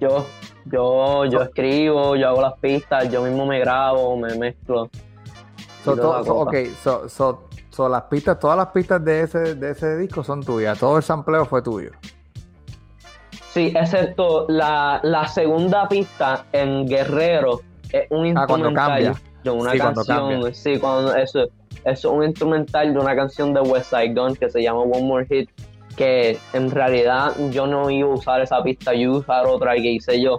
[0.00, 0.24] Yo,
[0.66, 4.88] yo, yo escribo, yo hago las pistas, yo mismo me grabo, me mezclo.
[5.84, 9.70] So, to- so- ok, so, so, so las pistas, todas las pistas de ese, de
[9.70, 11.90] ese disco son tuyas, todo el sampleo fue tuyo.
[13.56, 19.70] Sí, excepto la, la segunda pista en Guerrero es un Ah, cuando instrumental de una
[19.72, 20.30] Sí, cuando canción.
[20.30, 20.54] cambia.
[20.54, 21.50] Sí, cuando eso, eso
[21.84, 25.26] es un instrumental de una canción de West Side Gun que se llama One More
[25.26, 25.48] Hit.
[25.96, 29.72] Que en realidad yo no iba a usar esa pista, yo iba a usar otra
[29.76, 30.38] que hice yo.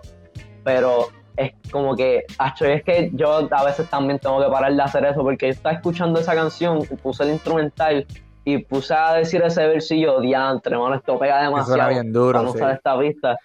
[0.63, 1.07] Pero
[1.37, 5.03] es como que, acho, es que yo a veces también tengo que parar de hacer
[5.05, 8.05] eso porque yo estaba escuchando esa canción, puse el instrumental
[8.47, 12.51] y puse a decir ese versillo, diantre, mano, esto pega demasiado bien duro, para no
[12.53, 12.57] sí.
[12.57, 13.37] usar esta pista.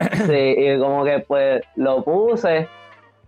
[0.26, 2.66] Sí, y como que pues lo puse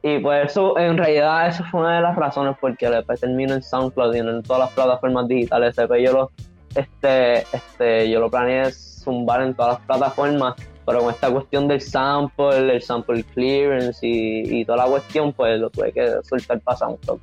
[0.02, 3.54] y pues eso, en realidad eso fue una de las razones porque el EP terminó
[3.54, 5.78] en SoundCloud y en todas las plataformas digitales.
[5.78, 6.30] EP yo lo,
[6.74, 11.80] este, este, yo lo planeé zumbar en todas las plataformas, pero con esta cuestión del
[11.80, 16.78] sample, el sample clearance y, y toda la cuestión, pues lo tuve que soltar para
[16.78, 17.20] SoundCloud.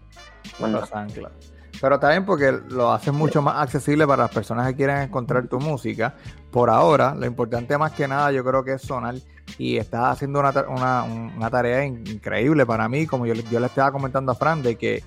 [0.59, 1.48] Bueno, Los anclas.
[1.81, 5.59] Pero también porque lo haces mucho más accesible para las personas que quieren encontrar tu
[5.59, 6.13] música.
[6.51, 9.15] Por ahora, lo importante más que nada yo creo que es sonar
[9.57, 13.59] y estás haciendo una, una, una tarea in- increíble para mí, como yo, le- yo
[13.61, 15.03] le estaba comentando a Fran, de que,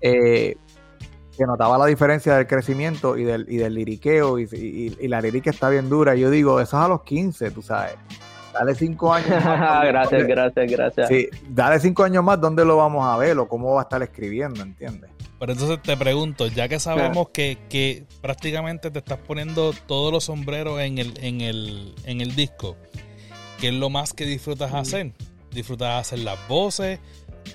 [0.00, 0.56] eh,
[1.36, 5.20] que notaba la diferencia del crecimiento y del, y del liriqueo y, y- y la
[5.20, 6.14] lírica está bien dura.
[6.14, 7.94] Yo digo, eso es a los 15, tú sabes.
[8.54, 9.82] Dale cinco años más.
[9.86, 11.08] gracias, ¿dónde- gracias, gracias.
[11.08, 14.02] Sí, dale cinco años más, ¿dónde lo vamos a ver o cómo va a estar
[14.02, 15.10] escribiendo, entiendes?
[15.42, 20.22] Pero entonces te pregunto, ya que sabemos que, que prácticamente te estás poniendo todos los
[20.22, 22.76] sombreros en el, en el, en el disco,
[23.60, 25.10] ¿qué es lo más que disfrutas hacer?
[25.50, 27.00] ¿Disfrutas hacer las voces?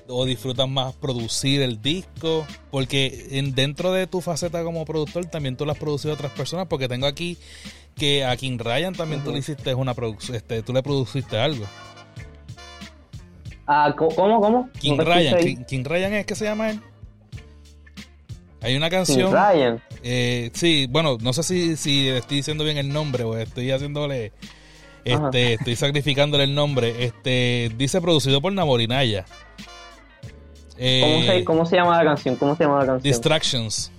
[0.09, 2.45] ¿O disfrutas más producir el disco?
[2.71, 6.33] Porque en, dentro de tu faceta como productor también tú lo has producido a otras
[6.33, 7.37] personas, porque tengo aquí
[7.95, 11.63] que a King Ryan también tú le hiciste una producción, este, tú le produciste algo.
[13.65, 14.69] Ah, ¿cómo, cómo?
[14.77, 15.39] King Ryan.
[15.39, 16.81] King, King Ryan es que se llama él.
[18.61, 19.31] Hay una canción.
[19.31, 19.81] Ryan.
[20.03, 24.31] Eh, sí, bueno, no sé si, si estoy diciendo bien el nombre o estoy haciéndole.
[25.05, 27.05] Este, estoy sacrificándole el nombre.
[27.05, 29.25] Este, dice producido por Namorinaya.
[30.77, 32.35] Eh, ¿Cómo se, ¿Cómo se llama la canción?
[32.35, 33.13] ¿Cómo se llama la canción?
[33.13, 33.91] Distractions.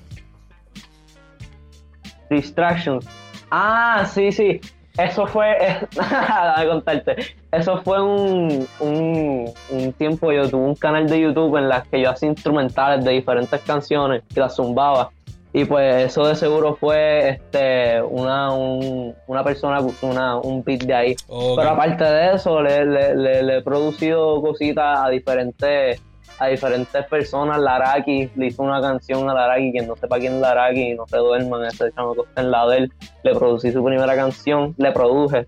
[2.30, 3.06] Distractions.
[3.50, 4.60] Ah, sí, sí.
[4.98, 5.56] Eso fue.
[5.92, 7.16] Déjame contarte.
[7.52, 10.32] Eso fue un, un, un tiempo.
[10.32, 14.22] Yo tuve un canal de YouTube en las que yo hacía instrumentales de diferentes canciones
[14.34, 15.10] y las zumbaba.
[15.52, 20.94] Y pues eso de seguro fue este una, un- una persona una, un beat de
[20.94, 21.16] ahí.
[21.56, 26.02] Pero aparte de eso, le, le- le- le he producido cositas a diferentes
[26.38, 27.60] a diferentes personas.
[27.60, 31.16] Laraki le hizo una canción a Laraki, quien no sepa quién es Laraki, no se
[31.16, 32.92] duerman, ese chamaco está en la de él.
[33.22, 35.46] Le producí su primera canción, le produje.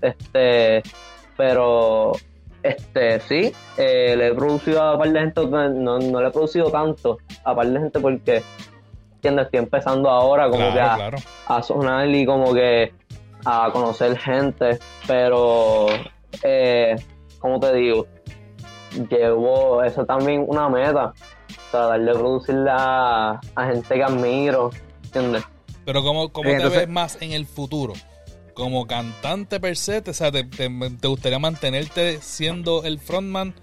[0.00, 0.82] Este,
[1.36, 2.12] pero
[2.62, 6.30] este sí, eh, le he producido a un par de gente, no, no le he
[6.30, 8.42] producido tanto a par de gente porque
[9.16, 9.46] ¿entiendes?
[9.46, 11.16] estoy empezando ahora como que a, Claro, claro.
[11.48, 12.92] a sonar y como que
[13.44, 15.86] a conocer gente, pero
[16.42, 16.96] eh,
[17.38, 18.06] como te digo,
[19.10, 21.12] llevo eso también una meta,
[21.70, 24.70] tratar de producirle a, a gente que admiro,
[25.04, 25.44] ¿entiendes?
[25.84, 27.92] Pero ¿cómo, cómo Sí, te ves más en el futuro?
[28.54, 30.02] ¿Como cantante per se?
[30.06, 30.70] O sea, ¿te, te-
[31.00, 33.54] te gustaría mantenerte siendo el frontman?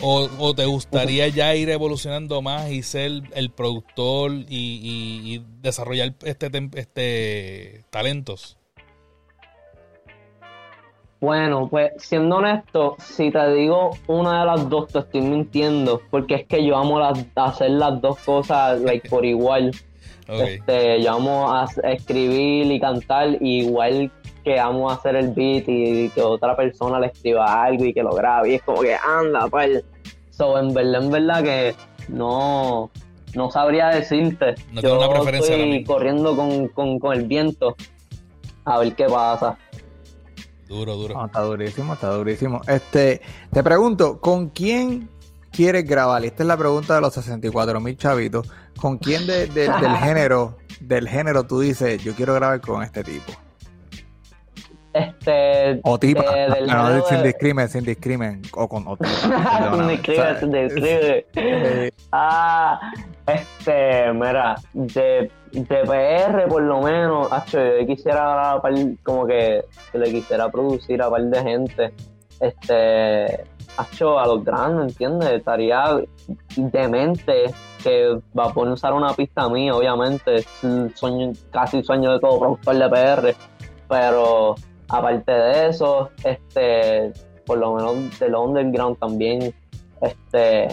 [0.00, 5.44] ¿O, o te gustaría ya ir evolucionando más y ser el productor y, y- y
[5.60, 8.56] desarrollar este, este talentos?
[11.24, 16.34] Bueno, pues siendo honesto, si te digo una de las dos, te estoy mintiendo, porque
[16.34, 19.70] es que yo amo las- hacer las dos cosas like, por igual.
[20.28, 24.10] Este, yo amo a- a escribir y cantar, igual
[24.42, 28.10] que amo hacer el beat y que otra persona le escriba algo y que lo
[28.14, 28.50] grabe.
[28.50, 29.82] Y es como que anda, pues.
[30.30, 31.74] So, en verdad, en verdad que
[32.08, 32.90] no,
[33.34, 34.54] no sabría decirte.
[34.72, 37.76] No tengo una preferencia estoy corriendo con, con, con el viento
[38.66, 39.56] a ver qué pasa.
[40.68, 41.14] Duro, duro.
[41.14, 42.60] No, está durísimo, está durísimo.
[42.66, 43.20] Este,
[43.52, 45.08] te pregunto, ¿con quién
[45.52, 46.24] quieres grabar?
[46.24, 48.48] Y Esta es la pregunta de los 64 mil chavitos.
[48.80, 53.04] ¿Con quién de- de- del género, del género tú dices, yo quiero grabar con este
[53.04, 53.32] tipo?
[54.94, 55.80] Este.
[55.82, 56.22] O tipa.
[56.22, 58.40] de- del no, no, sin discrimen, sin discrimen.
[58.54, 59.08] O con o tipa.
[59.10, 61.24] Sin discrimen, sin discrimen.
[61.34, 62.92] Eh, Ah,
[63.26, 68.60] este, mira, de, de PR por lo menos, acho, yo quisiera
[69.02, 71.92] como que, que le quisiera producir a par de gente,
[72.38, 73.44] este,
[73.76, 75.30] acho, a los grandes, ¿entiendes?
[75.32, 75.82] Estaría
[76.56, 77.46] demente
[77.82, 82.12] que va a poner usar una pista mía, obviamente, es el sueño, casi el sueño
[82.12, 83.34] de todo productor de PR,
[83.88, 84.54] pero
[84.98, 87.12] aparte de eso, este,
[87.46, 89.54] por lo menos del underground también,
[90.00, 90.68] este,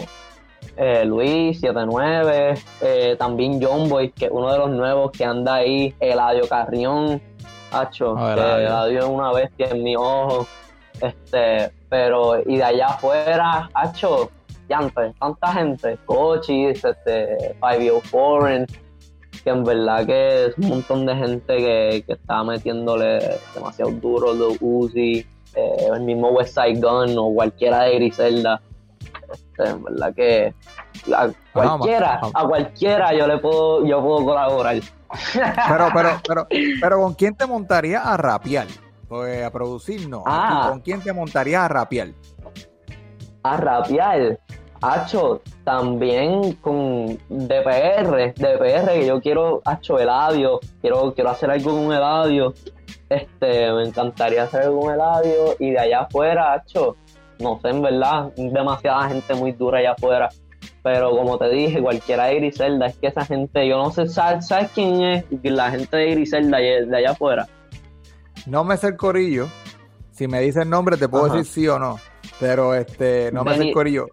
[0.76, 5.56] eh, Luis 79, eh, también John Boy, que es uno de los nuevos que anda
[5.56, 7.20] ahí, Eladio Carrión,
[7.72, 8.98] Hacho, Ah, que Eladio.
[9.00, 10.46] Es una bestia en mi ojo,
[11.00, 14.30] este, pero y de allá afuera, Hacho,
[14.70, 18.66] antes, tanta gente, Cochis, este, Five Year Foreign,
[19.42, 24.32] que en verdad que es un montón de gente que, que está metiéndole demasiado duro,
[24.32, 28.60] Lil Uzi, eh, el mismo West Side Gun o cualquiera de Griselda.
[29.32, 30.54] Este, en verdad que
[31.14, 34.76] a cualquiera, a cualquiera yo le puedo, yo puedo colaborar.
[35.68, 36.46] Pero, pero, pero,
[36.80, 38.66] pero, ¿con quién te montarías a rapear?
[39.06, 40.22] Pues a producir no.
[40.24, 40.68] Ah.
[40.70, 42.08] ¿Con quién te montarías a rapear?
[43.42, 44.38] a rapear.
[44.82, 51.92] Hacho, también con DPR, DPR, que yo quiero, Hacho, Eladio, quiero, quiero hacer algo con
[51.92, 52.52] Eladio.
[53.08, 56.96] Este, me encantaría hacer algo con Eladio y de allá afuera, Hacho,
[57.38, 60.28] no sé, en verdad, demasiada gente muy dura allá afuera.
[60.82, 64.48] Pero como te dije, cualquiera de Griselda, es que esa gente, yo no sé, ¿sabes,
[64.48, 67.46] sabes quién es la gente de Griselda de de allá afuera?
[68.46, 69.46] No me sé el corillo.
[70.10, 71.36] Si me dices el nombre, te puedo Ajá.
[71.36, 71.98] decir sí o no.
[72.40, 74.06] Pero este, no me sé el corillo.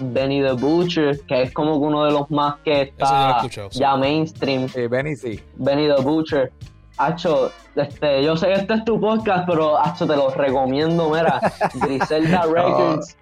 [0.00, 3.60] Benny the Butcher, que es como que uno de los más que está sí.
[3.72, 4.68] ya mainstream.
[4.68, 5.40] Sí, Benny sí.
[5.56, 6.52] Benny the Butcher.
[6.98, 11.40] Hacho, este, yo sé que este es tu podcast, pero Hacho, te lo recomiendo, mira,
[11.74, 13.16] Griselda Records,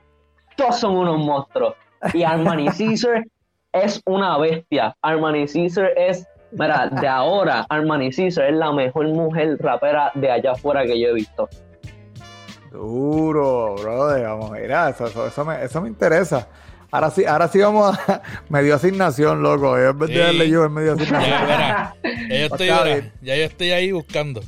[0.56, 1.74] todos son unos monstruos.
[2.12, 3.24] Y Armani Caesar
[3.72, 4.94] es una bestia.
[5.02, 10.52] Armani Caesar es, mira, de ahora, Armani Caesar es la mejor mujer rapera de allá
[10.52, 11.48] afuera que yo he visto.
[12.72, 13.49] Duro,
[14.11, 16.48] Vamos, mira, eso, eso, eso me, eso me interesa.
[16.92, 18.22] Ahora sí, ahora sí vamos a.
[18.48, 19.78] Me dio asignación, loco.
[19.78, 21.30] En vez de darle yo, él me dio asignación.
[21.30, 23.12] Ya, verá, ya yo estoy, Está verá, bien.
[23.22, 24.40] ya yo estoy ahí buscando.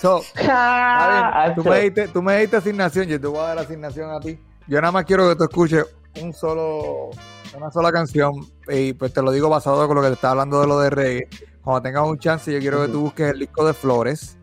[0.00, 0.20] So,
[1.54, 4.36] tú, me diste, tú me diste asignación, yo te voy a dar asignación a ti.
[4.66, 5.86] Yo nada más quiero que tú escuches
[6.20, 7.10] un solo,
[7.56, 8.32] una sola canción
[8.68, 10.90] y pues te lo digo basado con lo que te estaba hablando de lo de
[10.90, 11.28] reggae.
[11.62, 14.36] Cuando tengas un chance, yo quiero que tú busques el disco de Flores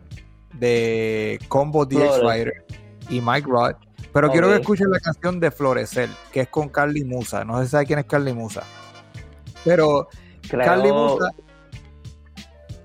[0.54, 2.22] de Combo DX Flores.
[2.22, 2.66] Rider
[3.10, 3.76] y Mike Rod.
[4.14, 7.44] Pero quiero que escuches la canción de Florecer, que es con Carly Musa.
[7.46, 8.64] No sé si sabes quién es Carly Musa.
[9.64, 10.10] Pero
[10.50, 11.32] Creo- Carly Musa.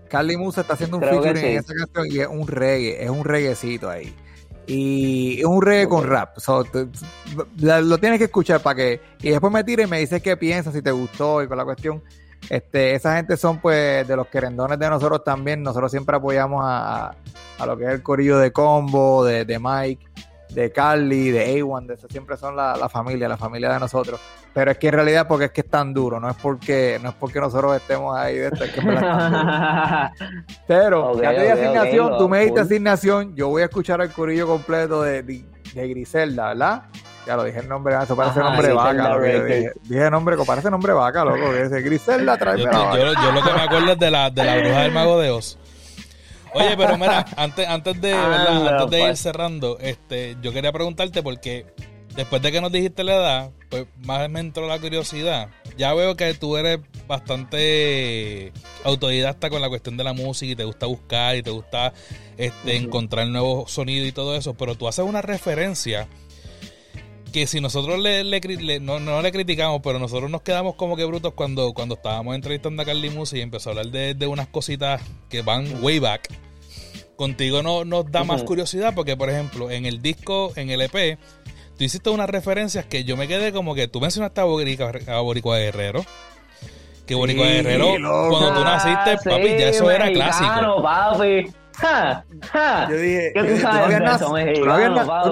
[0.09, 3.25] Carly Musa está haciendo un featuring en esa canción y es un reggae, es un
[3.25, 4.15] reggaecito ahí.
[4.67, 6.39] Y es un reggae con rap.
[6.39, 6.87] So, te-
[7.59, 9.01] la- lo tienes que escuchar para que.
[9.21, 11.65] Y después me tires y me dices qué piensas, si te gustó y con la
[11.65, 12.03] cuestión.
[12.49, 15.63] Este, esa gente son pues de los querendones de nosotros también.
[15.63, 17.17] Nosotros siempre apoyamos a, a-
[17.59, 20.07] a lo que es el corillo de Combo, de, de Mike,
[20.55, 24.21] de Carly, de A1, de eso siempre son la, la familia, la familia de nosotros.
[24.53, 27.09] Pero es que en realidad porque es que es tan duro, no es porque, no
[27.09, 30.31] es porque nosotros estemos ahí de esto, es que en verdad es tan duro.
[30.67, 32.61] Pero ya te di asignación, ok, tú me diste cool.
[32.63, 35.45] asignación, yo voy a escuchar el corillo completo de, de,
[35.75, 36.83] de Griselda, ¿verdad?
[37.27, 38.91] Ya lo dije el nombre, eso parece Ajá, nombre de vaca.
[38.93, 39.57] Griselda Lo que yo Records.
[39.57, 41.53] dije, dije nombre, parece nombre de vaca, loco.
[41.53, 42.99] Que dice Griselda, Yo, tráeme yo, la vaca.
[42.99, 45.31] yo- yo lo que me acuerdo es de la, de la bruja del mago de
[45.31, 45.59] Oz.
[46.55, 48.13] Oye, pero mira, antes, antes de.
[48.13, 48.53] Anda,
[48.83, 51.67] antes de ir cerrando, este, yo quería preguntarte porque
[52.17, 55.49] después de que nos dijiste la edad, pues más me entró la curiosidad.
[55.77, 56.79] Ya veo que tú eres
[57.09, 58.53] bastante
[58.85, 61.93] autodidacta con la cuestión de la música y te gusta buscar y te gusta
[62.37, 66.07] este, encontrar nuevos sonidos y todo eso, pero tú haces una referencia
[67.33, 70.77] que si nosotros le, le cri- le- no, no le criticamos, pero nosotros nos quedamos
[70.77, 74.15] como que brutos cuando, cuando estábamos entrevistando a Carly Musi y empezó a hablar de,
[74.15, 76.29] de unas cositas que van way back.
[77.17, 81.19] Contigo no, nos da más curiosidad porque, por ejemplo, en el disco, en el EP,
[81.79, 85.21] tú hiciste unas referencias que yo me quedé como que tú mencionaste a Boricua, a
[85.21, 86.05] Boricua Guerrero.
[87.07, 87.87] Que Boricua Sí, Guerrero,
[88.31, 90.83] cuando tú naciste, Ah, papi, ya eso era clásico.
[90.83, 91.53] papi.
[91.77, 92.87] Ja, ja.
[92.89, 93.81] Yo dije, ¿Qué tú dije, sabes tú
[94.31, 94.37] no
[94.75, 95.31] habías mexicano, na- tú-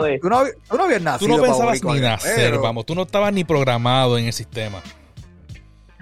[0.78, 1.36] no nacido.
[1.42, 4.82] pensabas Boricua ni nacer, vamos, tú no estabas ni programado en el sistema.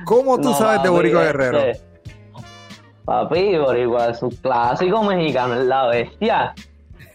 [0.05, 1.72] ¿Cómo tú No, sabes de Boricua este, Guerrero?
[3.05, 6.55] Papi, Boricua es un clásico mexicano, es la bestia.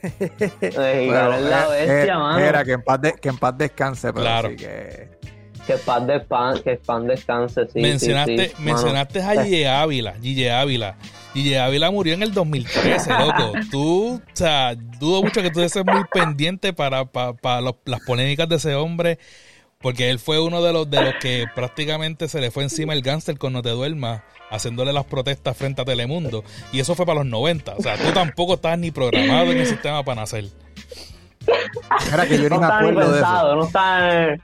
[0.19, 2.39] Mexicano es la eh, bestia, eh, mano.
[2.39, 4.49] Era que en paz, de- que en paz descanse, pero Claro.
[4.49, 5.15] sí que...
[5.65, 7.79] Que pan de pan, que pan descanse, sí.
[7.81, 8.65] mencionaste sí, sí, mano.
[8.77, 10.95] mencionaste a Gille Ávila, Gille Ávila.
[11.33, 13.51] DJ Ávila murió en el 2013, loco.
[13.71, 17.99] Tú, o sea, dudo mucho que tú estés muy pendiente para, para, para los- las
[18.01, 19.17] polémicas de ese hombre,
[19.79, 23.01] porque él fue uno de los, de los que prácticamente se le fue encima el
[23.01, 24.21] gángster con No Te Duermas,
[24.51, 26.43] haciéndole las protestas frente a Telemundo.
[26.71, 27.75] Y eso fue para los 90.
[27.77, 30.45] O sea, tú tampoco estabas ni programado en el sistema para nacer.
[32.13, 33.13] Era que yo ni No me ni acuerdo de eso.
[33.13, 34.39] pensado, no está eh,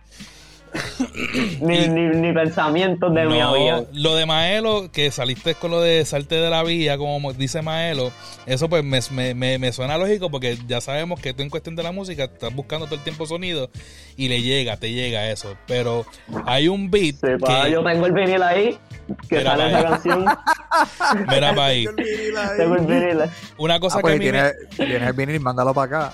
[1.61, 3.83] ni, ni, ni pensamientos de mi No, vida.
[3.93, 8.11] lo de Maelo, que saliste con lo de salte de la vía, como dice Maelo,
[8.45, 11.75] eso pues me, me, me, me suena lógico porque ya sabemos que tú en cuestión
[11.75, 13.69] de la música estás buscando todo el tiempo sonido
[14.15, 15.55] y le llega, te llega eso.
[15.67, 16.05] Pero
[16.45, 17.71] hay un beat Sí, pa, que...
[17.71, 18.77] yo tengo el vinil ahí,
[19.29, 20.25] que Mira, sale esa canción.
[21.29, 21.85] Mira para ahí.
[22.57, 23.29] tengo el vinil ahí.
[23.57, 26.13] Una cosa Ah, pues, que a mí me- tienes, tienes el vinil, mándalo para acá.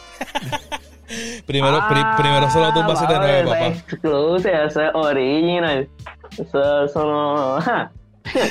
[1.45, 3.67] Primero, pri- primero solo tumba Ah, 79, papi, papá.
[3.67, 5.89] ese es exclusive, ese es original.
[6.37, 7.61] Eso, eso no.
[7.61, 7.91] ja.
[8.33, 8.41] Yo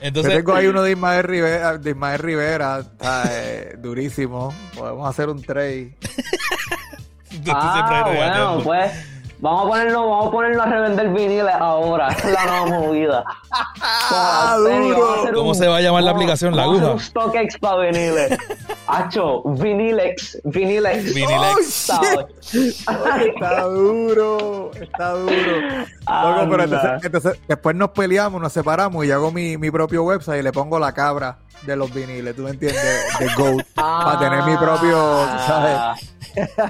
[0.00, 4.54] Entonces, tengo ahí uno de Ismael Rivera, de Ismael Rivera está, eh, durísimo.
[4.76, 5.96] Podemos hacer un trade.
[7.48, 8.92] Ah, bueno, pues.
[9.44, 12.08] Vamos a ponerlo, vamos a ponerlo a revender viniles ahora.
[12.08, 13.24] Es la nueva movida.
[13.50, 14.72] Ah, duro.
[14.98, 16.56] vamos a hacer ¿Cómo un- se va a llamar la aplicación?
[16.56, 16.92] La aguja.
[16.92, 18.38] Un StockX para viniles.
[18.86, 21.12] Hacho, vinilex, vinilex.
[21.14, 21.90] Vinilex.
[21.90, 22.86] Oh, ¿sabes?
[23.26, 25.60] Está duro, está duro.
[26.08, 30.40] Loco, pero entonces, entonces después nos peleamos, nos separamos y hago mi, mi propio website
[30.40, 31.36] y le pongo la cabra
[31.66, 32.82] de los viniles, ¿tú me entiendes?
[33.18, 35.76] De Goat, para tener mi propio, ¿sabes?
[35.76, 35.94] Ah,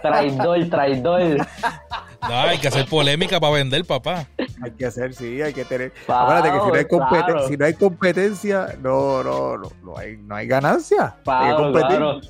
[0.02, 1.36] Traidor, traidor.
[2.28, 4.26] No, hay que hacer polémica para vender, papá.
[4.62, 5.92] Hay que hacer, sí, hay que tener.
[6.06, 7.48] Claro, Acuérdate que si no hay, competen- claro.
[7.48, 11.04] si no hay competencia, no, no, no, no hay, no hay ganancia.
[11.04, 11.88] hay que Claro, competir.
[11.96, 12.20] claro.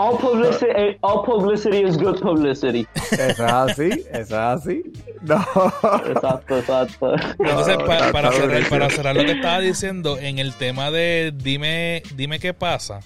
[0.00, 2.86] All publicity, eh, all publicity is good publicity.
[3.10, 4.82] Eso es así, es así.
[5.22, 5.44] No.
[6.06, 7.14] Exacto, exacto.
[7.38, 11.32] Entonces, No, para, está cerrar, para cerrar lo que estaba diciendo, en el tema de
[11.34, 13.00] dime, dime qué pasa.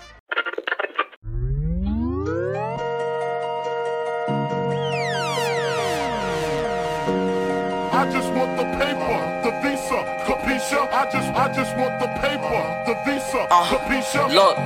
[8.03, 10.81] I just want the paper, the visa, capisha.
[10.91, 14.27] I just, I just want the paper, the visa, Ah, capisha.
[14.35, 14.57] Look,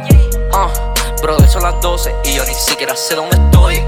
[0.54, 3.74] uh, brother, son las 12 y yo ni siquiera sé dónde estoy.
[3.76, 3.84] ey.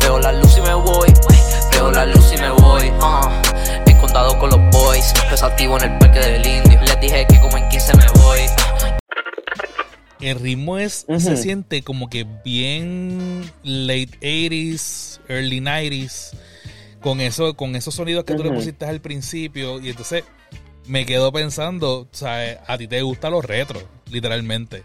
[0.00, 1.40] Veo la luz y me voy, ey.
[1.72, 2.88] veo la luz y me voy.
[3.00, 6.80] Uh, en condado con los boys, pensativo en el parque del indio.
[6.82, 8.40] Les dije que como en 15 me voy.
[10.20, 11.20] El ritmo es, Ujú.
[11.20, 16.32] se siente como que bien late 80s, early 90s,
[17.00, 19.80] con, eso, con esos sonidos que tú le pusiste al principio.
[19.80, 20.24] Y entonces
[20.86, 24.82] me quedo pensando, o sea, a ti te gustan los retros, literalmente.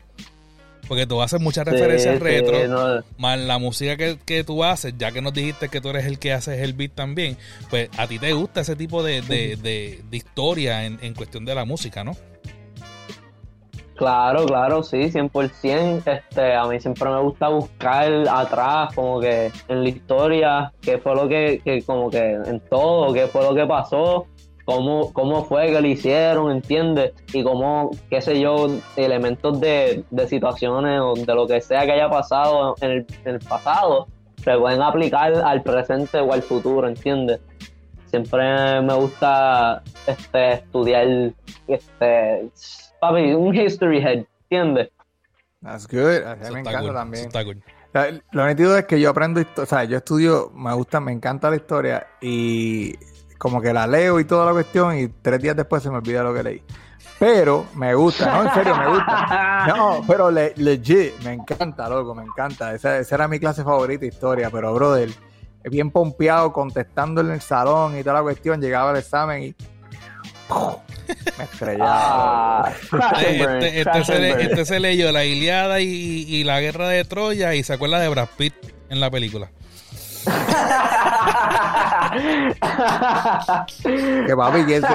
[0.87, 2.67] Porque tú haces muchas referencias Sí, sí, retro.
[2.67, 3.03] no.
[3.17, 6.19] Más la música que, que tú haces, ya que nos dijiste que tú eres el
[6.19, 7.37] que haces el beat también,
[7.69, 11.45] pues a ti te gusta ese tipo de, de, de- de historia en, en cuestión
[11.45, 12.17] de la música, ¿no?
[13.95, 16.03] Claro, claro, sí, 100%.
[16.05, 21.15] Este, a mí siempre me gusta buscar atrás, como que en la historia, qué fue
[21.15, 24.25] lo que, que como que en todo, qué fue lo que pasó,
[24.65, 27.13] cómo, cómo fue que lo hicieron, ¿entiendes?
[27.33, 31.91] Y cómo, qué sé yo, elementos de, de situaciones o de lo que sea que
[31.91, 34.07] haya pasado en el, en el pasado,
[34.43, 37.39] se pueden aplicar al presente o al futuro, ¿entiendes?
[38.13, 41.07] Siempre me gusta este, estudiar
[41.67, 42.47] este,
[43.01, 44.91] papi, un history head, ¿entiendes?
[45.63, 46.21] That's good.
[46.23, 47.21] A mí Eso me encanta cool, también.
[47.21, 47.57] eso está cool.
[47.57, 50.99] O sea, Lo nítido es que yo aprendo, histo- o sea, yo estudio, me gusta,
[50.99, 52.93] me encanta la historia y
[53.39, 56.21] como que la leo y toda la cuestión y tres días después se me olvida
[56.21, 56.63] lo que leí.
[57.17, 59.65] Pero me gusta, no, en serio, me gusta.
[59.75, 62.75] No, pero le- legit, me encanta, loco, me encanta.
[62.75, 65.09] Esa, esa era mi clase favorita, historia, pero brother,
[65.69, 69.55] bien pompeado, contestando en el salón y toda la cuestión, llegaba el examen y
[71.37, 72.67] me estrellaba.
[72.67, 76.59] Ah, and Este, este, crash se le- este se leyó la Iliada y, y la
[76.61, 78.53] guerra de Troya y se acuerda de Brad Pitt
[78.89, 79.49] en la película.
[84.25, 84.87] Que papi, ¿quién se,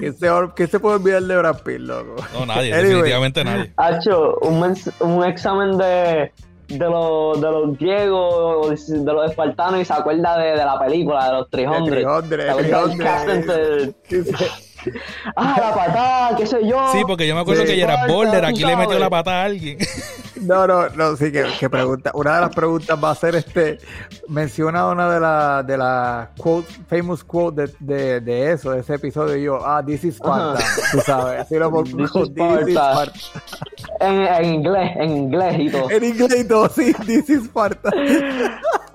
[0.00, 2.16] quién se- quién se puede olvidar de Brad Pitt, loco?
[2.32, 2.92] No, nadie, Anyway.
[2.94, 3.72] definitivamente nadie.
[3.76, 6.32] Hacho, un, un examen de,
[6.70, 11.26] de, los, de los griegos, de los espartanos y se acuerda de, de la película,
[11.26, 11.84] de los 300.
[11.84, 13.06] De 300, Se acuerda del 300.
[13.06, 14.46] Captain ¿Quién se-
[15.36, 16.88] Ah, la patada, qué sé yo.
[16.92, 17.68] Sí, porque yo me acuerdo Sí.
[17.68, 19.76] que Gerard Boulder tú aquí le metió la pata a alguien.
[20.42, 22.10] No, no, no, sí, que, que pregunta.
[22.14, 23.78] Una de las preguntas va a ser este.
[24.28, 28.94] Menciona una de las de las quote, famous quote de, de, de eso, de ese
[28.94, 29.36] episodio.
[29.36, 30.64] Y yo, ah, this is Sparta.
[30.92, 31.84] Tú sabes, así lo pongo.
[31.84, 33.12] This is Sparta.
[34.00, 35.90] En, en inglés, en inglés y todo.
[35.90, 37.90] En inglés y todo, sí, this is Sparta.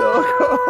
[0.00, 0.60] Loco.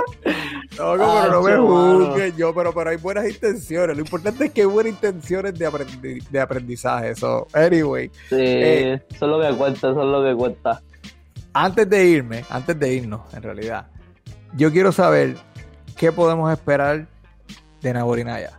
[0.78, 3.96] No, no, pero no me juzgues yo, pero, pero hay buenas intenciones.
[3.96, 7.10] Lo importante es que hay buenas intenciones de, aprendi- de aprendizaje.
[7.10, 8.92] Eso, anyway, Sí, Eh.
[9.10, 10.82] eso es lo que cuenta, eso es lo que cuenta.
[11.52, 13.86] antes de irme, antes de irnos, en realidad,
[14.56, 15.36] yo quiero saber
[15.96, 17.06] qué podemos esperar
[17.80, 18.58] de Naborinaya.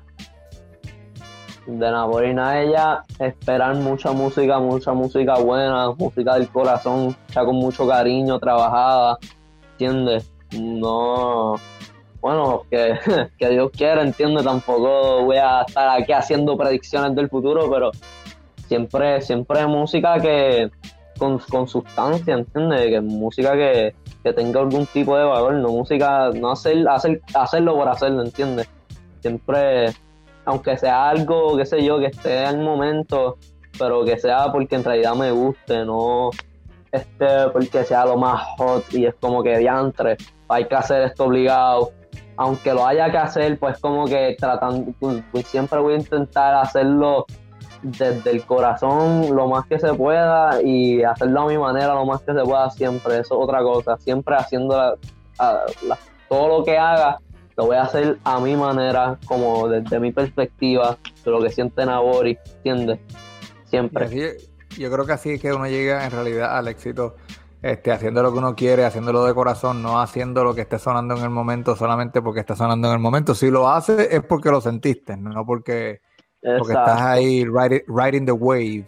[1.67, 7.87] De Napolina ella esperar mucha música, mucha música buena, música del corazón, ya con mucho
[7.87, 9.17] cariño, trabajada,
[9.71, 10.31] ¿entiendes?
[10.55, 11.55] No,
[12.25, 12.97] bueno, que,
[13.37, 14.43] que Dios quiera, ¿entiendes?
[14.43, 17.91] Tampoco voy a estar aquí haciendo predicciones del futuro, pero
[18.67, 20.71] siempre, siempre música que
[21.19, 22.87] con, con sustancia, ¿entiendes?
[22.87, 27.75] Que música que, que tenga algún tipo de valor, no música, no hacer, hacer, hacerlo
[27.75, 28.67] por hacerlo, ¿entiendes?
[29.19, 29.93] Siempre
[30.45, 33.37] aunque sea algo, qué sé yo, que esté en momento,
[33.77, 36.31] pero que sea porque en realidad me guste, no
[36.91, 40.17] este porque sea lo más hot y es como que diantre,
[40.47, 41.91] hay que hacer esto obligado.
[42.37, 46.53] Aunque lo haya que hacer, pues como que tratando, pues, pues siempre voy a intentar
[46.55, 47.25] hacerlo
[47.81, 52.21] desde el corazón lo más que se pueda y hacerlo a mi manera lo más
[52.23, 53.13] que se pueda siempre.
[53.19, 54.75] Eso es otra cosa, siempre haciendo
[55.37, 57.19] la- todo lo que haga
[57.57, 61.85] lo voy a hacer a mi manera, como desde mi perspectiva, de lo que siente
[61.85, 62.99] Nabori, ¿entiendes?
[63.65, 64.37] Siempre.
[64.77, 67.15] yo creo que así es que uno llega en realidad al éxito,
[67.65, 71.17] este, haciendo lo que uno quiere, haciéndolo de corazón, no haciendo lo que esté sonando
[71.17, 73.33] en el momento solamente porque está sonando en el momento.
[73.33, 76.01] Si lo haces es porque lo sentiste, no porque,
[76.59, 78.85] porque estás ahí riding, riding the wave.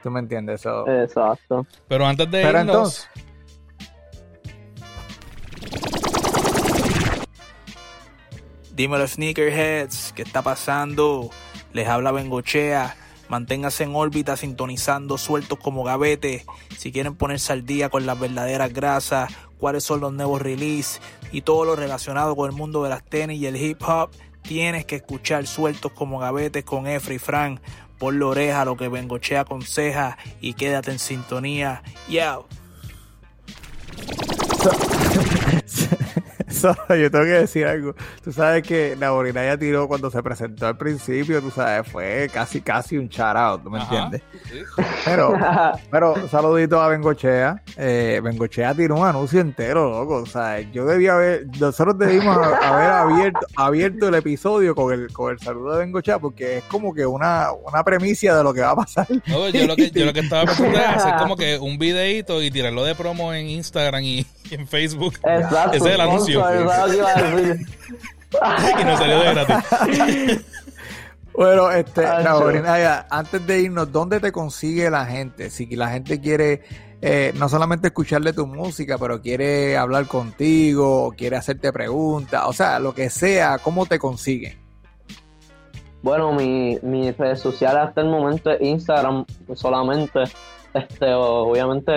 [0.00, 0.60] ¿Tú me entiendes?
[0.60, 1.66] So, Exacto.
[1.88, 3.08] Pero antes de Pero irnos, entonces-
[8.76, 11.30] Dímelo, Sneakerheads, ¿qué está pasando?
[11.72, 12.94] Les habla Bengochea.
[13.30, 16.44] Manténganse en órbita sintonizando sueltos como gavete.
[16.76, 21.00] Si quieren ponerse al día con las verdaderas grasas, cuáles son los nuevos releases
[21.30, 24.10] y todo lo relacionado con el mundo de las tenis y el hip hop,
[24.42, 27.60] tienes que escuchar sueltos como gavetes con Efra y Frank.
[28.00, 31.84] Por la oreja lo que Bengochea aconseja y quédate en sintonía.
[32.08, 32.48] Yo.
[36.50, 37.94] so, yo tengo que decir algo.
[38.22, 42.60] Tú sabes que Naborina ya tiró cuando se presentó al principio, tú sabes, fue casi
[42.60, 44.06] casi un out, ¿tú me Ajá.
[44.06, 44.22] entiendes?
[45.04, 45.34] Pero,
[45.90, 47.62] pero saludito a Bengochea.
[47.76, 50.16] Eh, Bengochea tiró un anuncio entero, loco.
[50.16, 55.32] O sea, yo debía haber, nosotros debimos haber abierto, abierto el episodio con el, con
[55.32, 58.70] el saludo de Bengochea, porque es como que una, una premicia de lo que va
[58.70, 59.06] a pasar.
[59.26, 62.42] no, yo, lo que, yo lo que estaba pensando es hacer como que un videito
[62.42, 65.14] y tirarlo de promo en Instagram y en Facebook.
[65.22, 65.76] Exacto.
[65.76, 66.40] Ese es el anuncio.
[66.40, 66.64] y
[68.84, 70.40] nos salió de gratis.
[71.32, 75.48] Bueno, este, ya, antes de irnos, ¿dónde te consigue la gente?
[75.48, 76.60] Si la gente quiere
[77.02, 82.52] eh, no solamente escucharle tu música, pero quiere hablar contigo, o quiere hacerte preguntas, o
[82.52, 84.58] sea, lo que sea, ¿cómo te consiguen?
[86.02, 89.24] Bueno, mi, mis redes sociales hasta el momento es Instagram
[89.54, 90.20] solamente.
[90.74, 91.92] Este, obviamente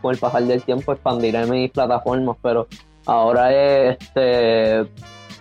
[0.00, 2.66] con el pasar del tiempo expandiré mis plataformas, pero
[3.06, 4.86] ahora es este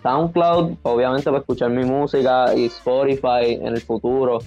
[0.03, 4.39] SoundCloud, obviamente para escuchar mi música y Spotify en el futuro.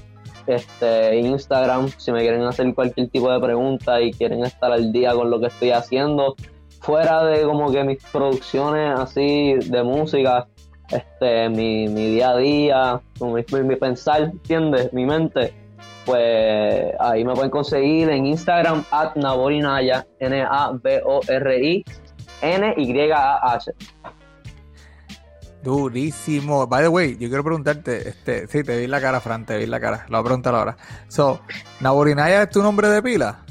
[0.46, 5.14] Este, Instagram, si me quieren hacer cualquier tipo de pregunta y quieren estar al día
[5.14, 6.34] con lo que estoy haciendo,
[6.80, 10.48] fuera de como que mis producciones así de música,
[10.90, 14.92] este, mi, mi día a día, mi, mi- pensar, ¿entiendes?
[14.92, 15.54] Mi mente,
[16.04, 20.92] pues ahí me pueden conseguir en Instagram, at Naborinaya, N-A-B-O-R-I-N-Y-A-H.
[25.62, 26.66] Durísimo.
[26.66, 29.66] By the way, yo quiero preguntarte, este, sí, te vi la cara, Fran, te vi
[29.66, 30.06] la cara.
[30.08, 30.76] Lo voy a preguntar ahora.
[31.06, 31.40] So,
[31.80, 33.44] ¿Naborinaya es tu nombre de pila?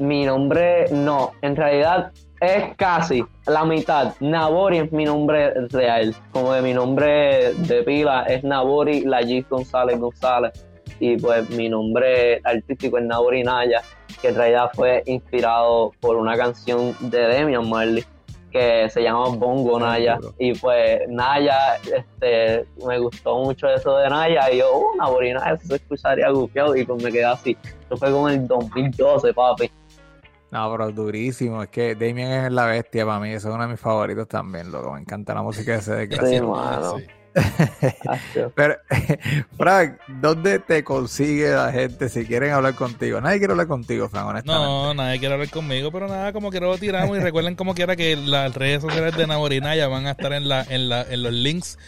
[0.00, 2.10] Mi nombre, no, en realidad
[2.40, 4.14] es casi la mitad.
[4.20, 6.14] Nabori es mi nombre real.
[6.32, 10.52] Como de mi nombre de pila es Nabori Lajis González González.
[10.98, 13.82] Y pues mi nombre artístico es Nabori Naya,
[14.20, 18.04] que en realidad fue inspirado por una canción de Demian Marley
[18.50, 20.18] que se llama Bongo Naya.
[20.38, 24.50] Y pues Naya, este, me gustó mucho eso de Naya.
[24.52, 26.74] Y yo, uh, Nabori Naya, eso se escucharía gufiado.
[26.74, 27.56] Y pues me quedé así.
[27.86, 29.70] Eso fue como en el 2012, papi.
[30.50, 31.62] No, pero durísimo.
[31.62, 33.30] Es que Damien es la bestia para mí.
[33.30, 34.92] Eso es uno de mis favoritos también, loco.
[34.92, 36.48] Me encanta la música de ese Sí, desgraciado.
[36.50, 36.98] mano.
[36.98, 37.06] Sí.
[38.54, 38.76] Pero,
[39.56, 43.20] Frank, ¿dónde te consigue la gente si quieren hablar contigo?
[43.20, 44.66] Nadie quiere hablar contigo, Frank, honestamente.
[44.66, 47.16] No, nadie quiere hablar conmigo, pero nada, como quiera lo tiramos.
[47.16, 50.66] Y recuerden como quiera que las redes sociales de Naborinaya van a estar en, la,
[50.68, 51.78] en, la, en los links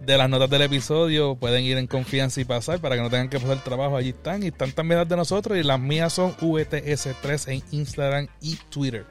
[0.00, 1.36] de las notas del episodio.
[1.36, 3.96] Pueden ir en confianza y pasar para que no tengan que pasar trabajo.
[3.96, 4.42] Allí están.
[4.42, 5.56] Y están también las de nosotros.
[5.56, 9.06] Y las mías son VTS3 en Instagram y Twitter.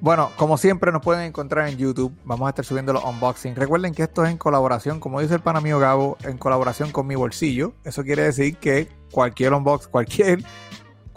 [0.00, 2.16] Bueno, como siempre nos pueden encontrar en YouTube.
[2.24, 3.56] Vamos a estar subiendo los unboxing.
[3.56, 7.08] Recuerden que esto es en colaboración, como dice el pana mío Gabo, en colaboración con
[7.08, 7.72] mi bolsillo.
[7.82, 10.44] Eso quiere decir que cualquier unbox, cualquier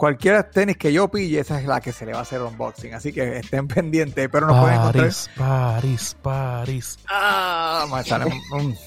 [0.02, 2.92] cualquier tenis que yo pille, esa es la que se le va a hacer unboxing.
[2.92, 5.04] Así que estén pendientes, pero nos pueden encontrar.
[5.04, 6.98] París, París, París.
[7.08, 7.86] Ah,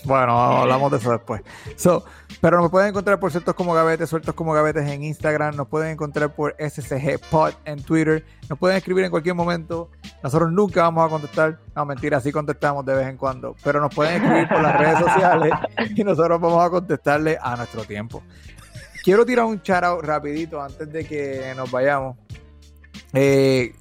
[0.03, 1.41] bueno, hablamos de eso después.
[1.77, 2.03] So,
[2.41, 5.91] pero nos pueden encontrar por Sueltos como Gavetes, Sueltos como Gavetes en Instagram, nos pueden
[5.91, 9.89] encontrar por SCG Pod en Twitter, nos pueden escribir en cualquier momento.
[10.21, 11.59] Nosotros nunca vamos a contestar.
[11.77, 14.99] No, mentira, sí contestamos de vez en cuando, pero nos pueden escribir por las redes
[14.99, 15.53] sociales
[15.95, 18.21] y nosotros vamos a contestarle a nuestro tiempo.
[19.05, 22.17] Quiero tirar un out rapidito antes de que nos vayamos.
[23.13, 23.75] Eh,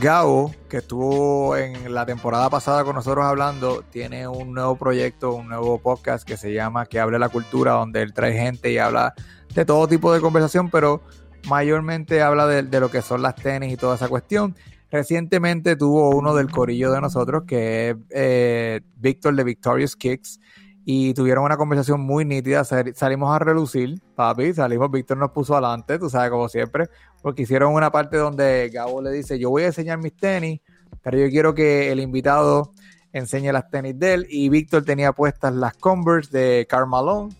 [0.00, 5.50] Gabo, que estuvo en la temporada pasada con nosotros hablando, tiene un nuevo proyecto, un
[5.50, 9.12] nuevo podcast que se llama Que hable la cultura, donde él trae gente y habla
[9.54, 11.02] de todo tipo de conversación, pero
[11.46, 14.56] mayormente habla de, de lo que son las tenis y toda esa cuestión.
[14.90, 20.40] Recientemente tuvo uno del corillo de nosotros, que es eh, Víctor de Victorious Kicks,
[20.84, 22.64] y tuvieron una conversación muy nítida.
[22.64, 26.88] Sal- Salimos a relucir, papi, salimos, Víctor nos puso adelante, tú sabes, como siempre,
[27.22, 30.60] porque hicieron una parte donde Gabo le dice, yo voy a enseñar mis tenis,
[31.02, 32.72] pero yo quiero que el invitado
[33.12, 37.34] enseñe las tenis de él, y Víctor tenía puestas las Converse de Karl Malone,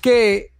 [0.00, 0.51] que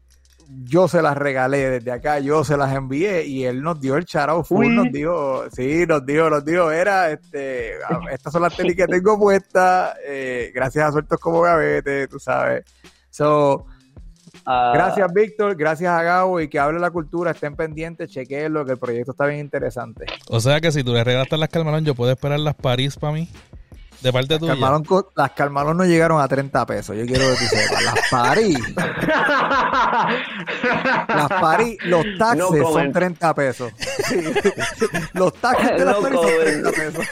[0.64, 4.04] yo se las regalé desde acá, yo se las envié y él nos dio el
[4.04, 4.74] charao full, Uy.
[4.74, 7.74] nos dijo, sí, nos dio, nos dio, era, este,
[8.12, 12.64] estas son las tenis que tengo puestas, eh, gracias a sueltos como gavete, tú sabes.
[13.10, 13.66] So,
[14.44, 18.72] Ah, gracias Víctor, gracias a Gabo y que hable la cultura, estén pendientes, chequenlo, que
[18.72, 20.06] el proyecto está bien interesante.
[20.28, 23.12] O sea que si tú le regalaste las Calmarón, yo puedo esperar las París para
[23.12, 23.28] mí.
[24.02, 24.52] De parte tuya.
[24.52, 27.94] Calmalón co- las Calmalón no llegaron a 30 pesos, yo quiero que tú sepas, las
[28.10, 28.58] París,
[31.08, 32.92] las París, los taxes No son comment.
[32.94, 33.72] 30 pesos.
[35.14, 36.42] Los taxes de las No París son comment.
[36.42, 37.06] 30 pesos.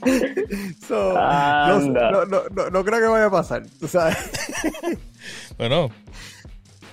[0.88, 4.16] So, no, no, no- no creo que vaya a pasar, tú sabes.
[5.58, 5.90] Bueno,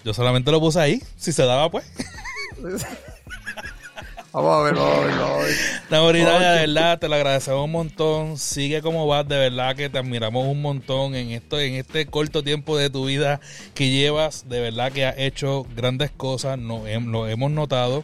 [0.04, 1.02] yo solamente lo puse ahí.
[1.16, 1.86] Si se daba, pues.
[4.38, 5.56] Vamos a ver, vamos a ver, vamos a ver.
[5.90, 8.38] Naurina, de verdad, te lo agradecemos un montón.
[8.38, 12.44] Sigue como vas, de verdad que te admiramos un montón en esto, en este corto
[12.44, 13.40] tiempo de tu vida
[13.74, 14.48] que llevas.
[14.48, 18.04] De verdad que has hecho grandes cosas, no, hem- lo hemos notado.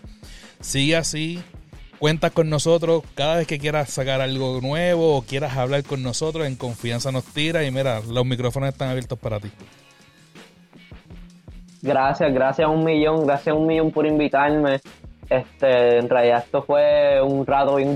[0.59, 1.39] Sigue así,
[1.99, 3.03] cuentas con nosotros.
[3.13, 7.25] Cada vez que quieras sacar algo nuevo o quieras hablar con nosotros, en confianza nos
[7.25, 7.63] tira.
[7.63, 9.51] Y mira, los micrófonos están abiertos para ti.
[11.83, 14.79] Gracias, gracias a un millón, gracias a un millón por invitarme.
[15.29, 17.95] Este, en realidad esto fue un rato bien.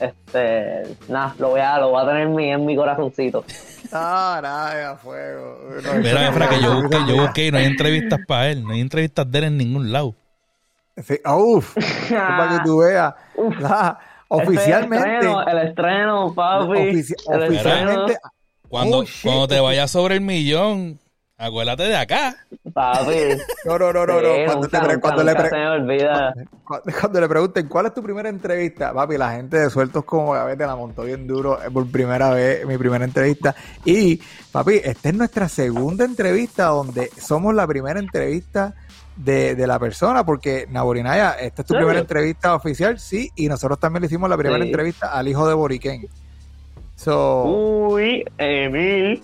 [0.00, 3.44] Este, nada, lo voy a, lo voy a tener en mi, en mi corazoncito.
[3.92, 5.58] Ah, nada, a fuego.
[5.84, 8.62] No, Mira, Efra, que yo busqué, yo busqué y no hay entrevistas para él.
[8.64, 10.14] No hay entrevistas de él en ningún lado.
[11.02, 11.74] Sí, uf,
[12.10, 13.14] para que tú veas.
[13.64, 13.98] Ah,
[14.28, 16.64] oficialmente, Este estreno, el estreno, papi.
[16.72, 18.18] ofici- el oficialmente,
[18.68, 20.98] Cuando, Oh, cuando te vayas sobre el millón,
[21.46, 22.36] acuérdate de acá.
[22.72, 23.12] papi.
[23.64, 24.28] no, no, no, no, no.
[24.46, 26.34] Cuando, te nunca, pre- nunca, cuando le nunca se me olvida.
[26.64, 30.32] cuando, cuando le pregunten cuál es tu primera entrevista, papi, la gente de Sueltos como
[30.32, 33.54] Gavete la montó bien duro eh, por primera vez, mi primera entrevista.
[33.84, 34.20] Y,
[34.50, 38.74] papi, esta es nuestra segunda entrevista donde somos la primera entrevista
[39.16, 43.78] de, de la persona, porque Naborinaya, esta es tu primera entrevista oficial, sí, y nosotros
[43.78, 44.68] también le hicimos la primera Sí.
[44.70, 46.06] entrevista al hijo de Boriquén.
[46.96, 49.22] So, Uy, Emil.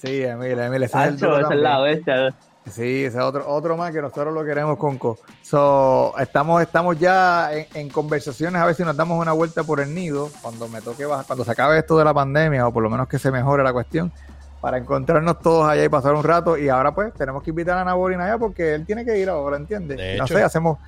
[0.00, 1.94] Sí, Emil, Emil, ese es el Hacho, duro esa es la también.
[1.96, 2.34] bestia.
[2.70, 5.18] Sí, ese es otro, otro más que nosotros lo queremos, Conco.
[5.42, 9.80] So, estamos, estamos ya en, en conversaciones a ver si nos damos una vuelta por
[9.80, 12.82] el nido cuando me toque bajar, cuando se acabe esto de la pandemia, o por
[12.82, 14.12] lo menos que se mejore la cuestión,
[14.60, 16.56] para encontrarnos todos allá y pasar un rato.
[16.58, 19.56] Y ahora pues tenemos que invitar a Naborina allá porque él tiene que ir ahora,
[19.56, 19.96] ¿entiendes?
[19.96, 20.34] De no hecho.
[20.36, 20.78] sé, hacemos,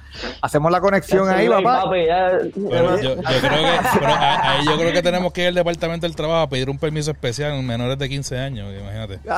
[0.42, 1.84] hacemos la conexión ahí, papá.
[1.84, 5.42] papi, ya- Bueno, yo, yo creo que pero a- ahí yo creo que tenemos que
[5.42, 8.72] ir al departamento del trabajo a pedir un permiso especial en menores de 15 años,
[8.78, 9.20] imagínate.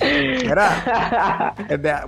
[0.00, 1.54] Mira,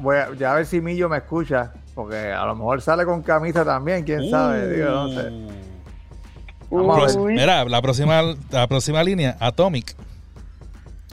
[0.01, 3.23] voy a, ya a ver si Millo me escucha, porque a lo mejor sale con
[3.23, 5.31] camisa también, quién sabe, digo, no sé.
[6.75, 7.15] Vamos a ver.
[7.15, 9.95] Pro- Mira, la próxima, la próxima línea, Atomic.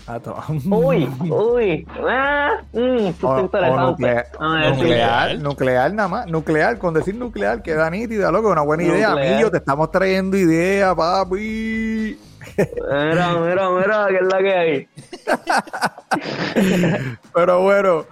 [0.07, 0.36] A to-
[0.66, 1.88] Uy, uy.
[2.09, 3.82] Ah, mm, O, o interesante.
[3.86, 4.38] nuclear, sí.
[4.76, 9.16] nuclear, nuclear nada más, nuclear, con decir nuclear queda nítida, loco, una buena idea.
[9.16, 12.18] Millo, te estamos trayendo idea, papi.
[12.57, 14.88] Mira, mira, mira, que es la que hay.
[17.34, 18.05] Pero bueno,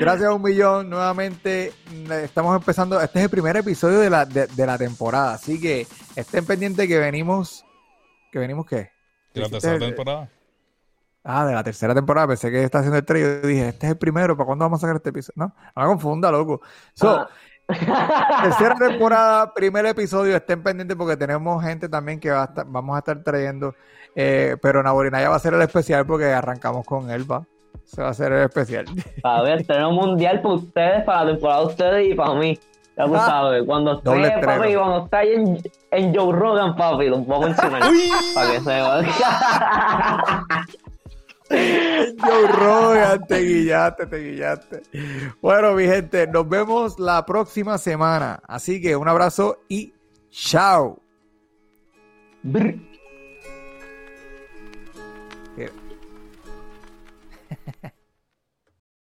[0.00, 1.72] gracias a un millón nuevamente.
[2.06, 5.60] mm, Estamos empezando, este es el primer episodio de la, de, de la temporada, así
[5.60, 5.86] que
[6.16, 7.64] estén pendientes que venimos,
[8.32, 8.90] que venimos qué?
[9.32, 10.28] Que la Este tercera temporada.
[11.28, 13.42] Ah, de la tercera temporada, pensé que está haciendo el trailer.
[13.42, 15.34] Yo dije, este es el primero, ¿para cuándo vamos a sacar este episodio?
[15.36, 16.60] No, no me confunda, loco.
[16.94, 17.28] So, Ah.
[18.44, 22.94] Tercera temporada, primer episodio, estén pendientes porque tenemos gente también que va a estar- vamos
[22.94, 23.74] a estar trayendo.
[24.14, 27.44] eh, pero Naborinaya va a ser el especial porque arrancamos con él, va.
[27.84, 28.86] Se va a hacer el especial.
[29.24, 32.58] A ver, tenemos mundial para ustedes, para la temporada de ustedes y para mí.
[32.96, 34.46] Ya tú sabes, cuando esté, doble estreno.
[34.62, 37.82] papi, cuando esté ahí en, en Joe Rogan, papi, los voy a mencionar.
[38.34, 39.06] para que sepan.
[41.48, 44.82] Joe Rogan, te guillaste, te guillaste.
[45.40, 48.40] Bueno, mi gente, nos vemos la próxima semana.
[48.48, 49.92] Así que un abrazo y
[50.30, 50.98] chao.
[52.42, 52.74] Brr.